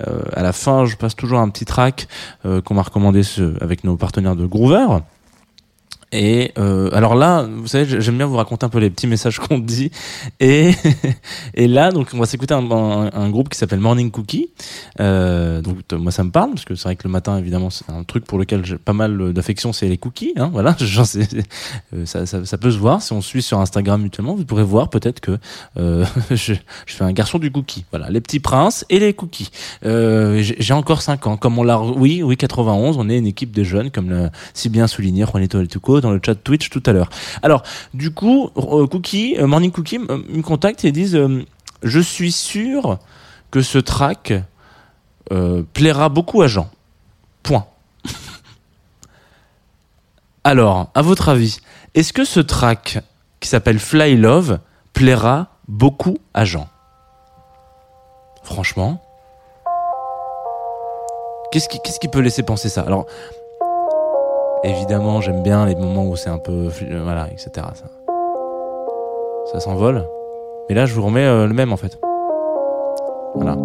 À 0.00 0.42
la 0.42 0.52
fin, 0.52 0.84
je 0.84 0.96
passe 0.96 1.16
toujours 1.16 1.38
un 1.38 1.48
petit 1.48 1.64
track 1.64 2.08
qu'on 2.42 2.74
m'a 2.74 2.82
recommandé 2.82 3.22
avec 3.60 3.84
nos 3.84 3.96
partenaires 3.96 4.36
de 4.36 4.46
Groover. 4.46 4.86
Et 6.12 6.52
euh, 6.58 6.88
alors 6.92 7.14
là, 7.14 7.42
vous 7.42 7.66
savez, 7.66 8.00
j'aime 8.00 8.16
bien 8.16 8.26
vous 8.26 8.36
raconter 8.36 8.64
un 8.64 8.68
peu 8.68 8.78
les 8.78 8.90
petits 8.90 9.06
messages 9.06 9.38
qu'on 9.38 9.58
dit. 9.58 9.90
Et, 10.40 10.70
et 11.54 11.66
là, 11.66 11.90
donc, 11.90 12.08
on 12.14 12.18
va 12.18 12.26
s'écouter 12.26 12.54
un, 12.54 12.70
un, 12.70 13.30
groupe 13.30 13.48
qui 13.48 13.58
s'appelle 13.58 13.80
Morning 13.80 14.10
Cookie. 14.10 14.50
Euh, 15.00 15.60
donc, 15.60 15.78
moi, 15.92 16.12
ça 16.12 16.22
me 16.24 16.30
parle 16.30 16.50
parce 16.50 16.64
que 16.64 16.74
c'est 16.74 16.84
vrai 16.84 16.96
que 16.96 17.04
le 17.04 17.10
matin, 17.10 17.38
évidemment, 17.38 17.70
c'est 17.70 17.90
un 17.90 18.04
truc 18.04 18.24
pour 18.24 18.38
lequel 18.38 18.64
j'ai 18.64 18.78
pas 18.78 18.92
mal 18.92 19.32
d'affection, 19.32 19.72
c'est 19.72 19.88
les 19.88 19.98
cookies. 19.98 20.34
Hein, 20.36 20.50
voilà, 20.52 20.76
genre, 20.80 21.06
euh, 21.14 22.06
ça, 22.06 22.26
ça, 22.26 22.44
ça 22.44 22.58
peut 22.58 22.70
se 22.70 22.78
voir 22.78 23.02
si 23.02 23.12
on 23.12 23.20
suit 23.20 23.42
sur 23.42 23.58
Instagram 23.60 24.02
mutuellement. 24.02 24.34
Vous 24.34 24.44
pourrez 24.44 24.62
voir 24.62 24.90
peut-être 24.90 25.20
que 25.20 25.38
euh, 25.76 26.04
je, 26.30 26.54
je 26.86 26.94
fais 26.94 27.04
un 27.04 27.12
garçon 27.12 27.38
du 27.38 27.50
cookie. 27.50 27.84
Voilà, 27.90 28.10
les 28.10 28.20
petits 28.20 28.40
princes 28.40 28.84
et 28.90 28.98
les 28.98 29.12
cookies. 29.12 29.50
Euh, 29.84 30.40
j'ai 30.42 30.74
encore 30.74 31.02
5 31.02 31.26
ans, 31.26 31.36
comme 31.36 31.58
on 31.58 31.64
l'a, 31.64 31.80
oui, 31.80 32.22
oui, 32.22 32.36
91. 32.36 32.96
On 32.98 33.08
est 33.08 33.18
une 33.18 33.26
équipe 33.26 33.52
de 33.52 33.64
jeunes, 33.64 33.90
comme 33.90 34.10
l'a 34.10 34.30
si 34.54 34.68
bien 34.68 34.86
souligné 34.86 35.24
Juanito 35.24 35.60
El 35.60 35.68
Dans 36.00 36.10
le 36.10 36.20
chat 36.24 36.34
Twitch 36.34 36.70
tout 36.70 36.82
à 36.86 36.92
l'heure. 36.92 37.10
Alors, 37.42 37.62
du 37.94 38.10
coup, 38.12 38.50
euh, 38.56 38.86
Cookie, 38.86 39.36
euh, 39.38 39.46
Morning 39.46 39.70
Cookie 39.70 39.98
euh, 39.98 40.18
me 40.28 40.42
contactent 40.42 40.84
et 40.84 40.92
disent 40.92 41.18
Je 41.82 42.00
suis 42.00 42.32
sûr 42.32 42.98
que 43.50 43.62
ce 43.62 43.78
track 43.78 44.34
plaira 45.72 46.08
beaucoup 46.08 46.42
à 46.42 46.46
Jean. 46.46 46.70
Point. 47.42 47.66
Alors, 50.44 50.90
à 50.94 51.02
votre 51.02 51.28
avis, 51.28 51.58
est-ce 51.94 52.12
que 52.12 52.24
ce 52.24 52.40
track 52.40 52.98
qui 53.40 53.48
s'appelle 53.48 53.78
Fly 53.78 54.16
Love 54.16 54.60
plaira 54.92 55.48
beaucoup 55.68 56.18
à 56.34 56.44
Jean? 56.44 56.68
Franchement 58.44 59.02
Qu'est-ce 61.52 61.98
qui, 61.98 62.08
peut 62.08 62.20
laisser 62.20 62.42
penser 62.42 62.68
ça? 62.68 62.84
Évidemment, 64.68 65.20
j'aime 65.20 65.42
bien 65.42 65.66
les 65.66 65.74
moments 65.74 66.06
où 66.06 66.16
c'est 66.16 66.30
un 66.30 66.38
peu. 66.38 66.68
euh, 66.82 67.00
Voilà, 67.02 67.28
etc. 67.32 67.50
Ça, 67.74 67.84
ça 69.52 69.60
s'envole. 69.60 70.04
Mais 70.68 70.74
là, 70.74 70.86
je 70.86 70.94
vous 70.94 71.02
remets 71.02 71.24
euh, 71.24 71.46
le 71.46 71.54
même 71.54 71.72
en 71.72 71.76
fait. 71.76 71.98
Voilà. 73.34 73.56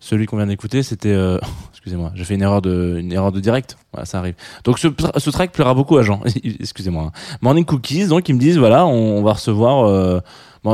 Celui 0.00 0.26
qu'on 0.26 0.36
vient 0.36 0.46
d'écouter, 0.46 0.82
c'était. 0.82 1.12
euh, 1.12 1.38
Excusez-moi, 1.72 2.12
j'ai 2.14 2.24
fait 2.24 2.34
une 2.34 2.42
erreur 2.42 2.62
de, 2.62 2.96
une 3.00 3.12
erreur 3.12 3.32
de 3.32 3.40
direct. 3.40 3.76
Voilà, 3.92 4.04
ça 4.06 4.18
arrive. 4.18 4.34
Donc 4.64 4.78
ce, 4.78 4.88
ce 5.16 5.30
track 5.30 5.52
plaira 5.52 5.74
beaucoup 5.74 5.96
à 5.98 6.02
Jean. 6.02 6.20
Excusez-moi. 6.60 7.04
hein. 7.08 7.12
Morning 7.40 7.64
Cookies, 7.64 8.06
donc 8.06 8.28
ils 8.28 8.34
me 8.34 8.40
disent 8.40 8.58
voilà, 8.58 8.86
on, 8.86 9.22
va 9.22 9.32
recevoir, 9.32 10.22
on, 10.64 10.70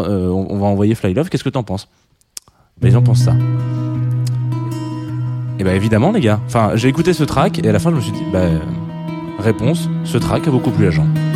va 0.59 0.66
envoyer 0.66 0.94
Fly 0.94 1.14
Love. 1.14 1.28
Qu'est-ce 1.31 1.44
que 1.44 1.48
t'en 1.48 1.62
penses? 1.62 1.88
Ben, 2.81 2.88
Les 2.88 2.92
gens 2.92 3.02
pensent 3.02 3.22
ça. 3.24 3.35
Et 5.59 5.64
bah 5.64 5.72
évidemment 5.74 6.12
les 6.12 6.20
gars. 6.20 6.38
Enfin, 6.46 6.72
j'ai 6.74 6.88
écouté 6.88 7.12
ce 7.12 7.24
track 7.24 7.59
et 7.59 7.68
à 7.68 7.72
la 7.72 7.78
fin 7.81 7.90
je 7.90 7.96
me 7.96 8.00
suis 8.00 8.12
dit 8.12 8.22
bah 8.33 8.42
réponse, 9.38 9.88
ce 10.05 10.18
track 10.18 10.46
a 10.48 10.51
beaucoup 10.51 10.70
plu 10.70 10.87
à. 10.87 11.27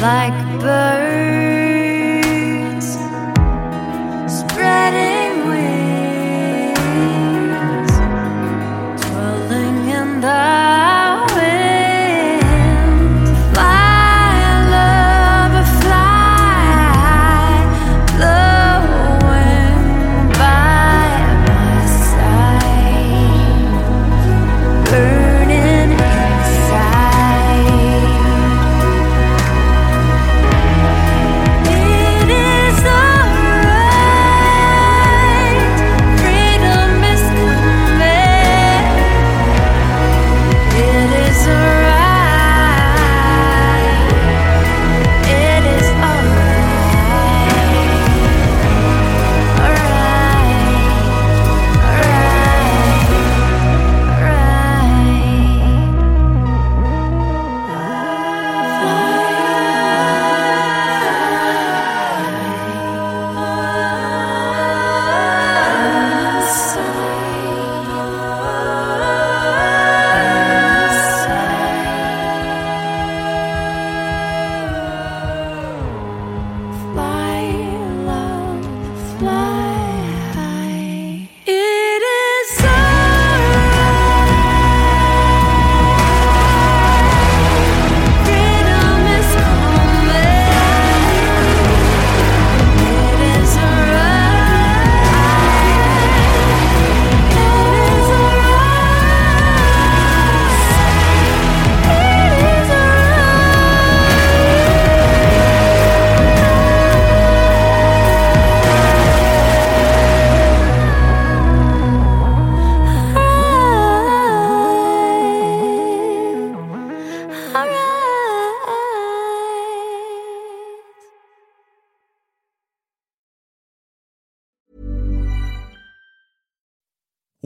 Like 0.00 0.39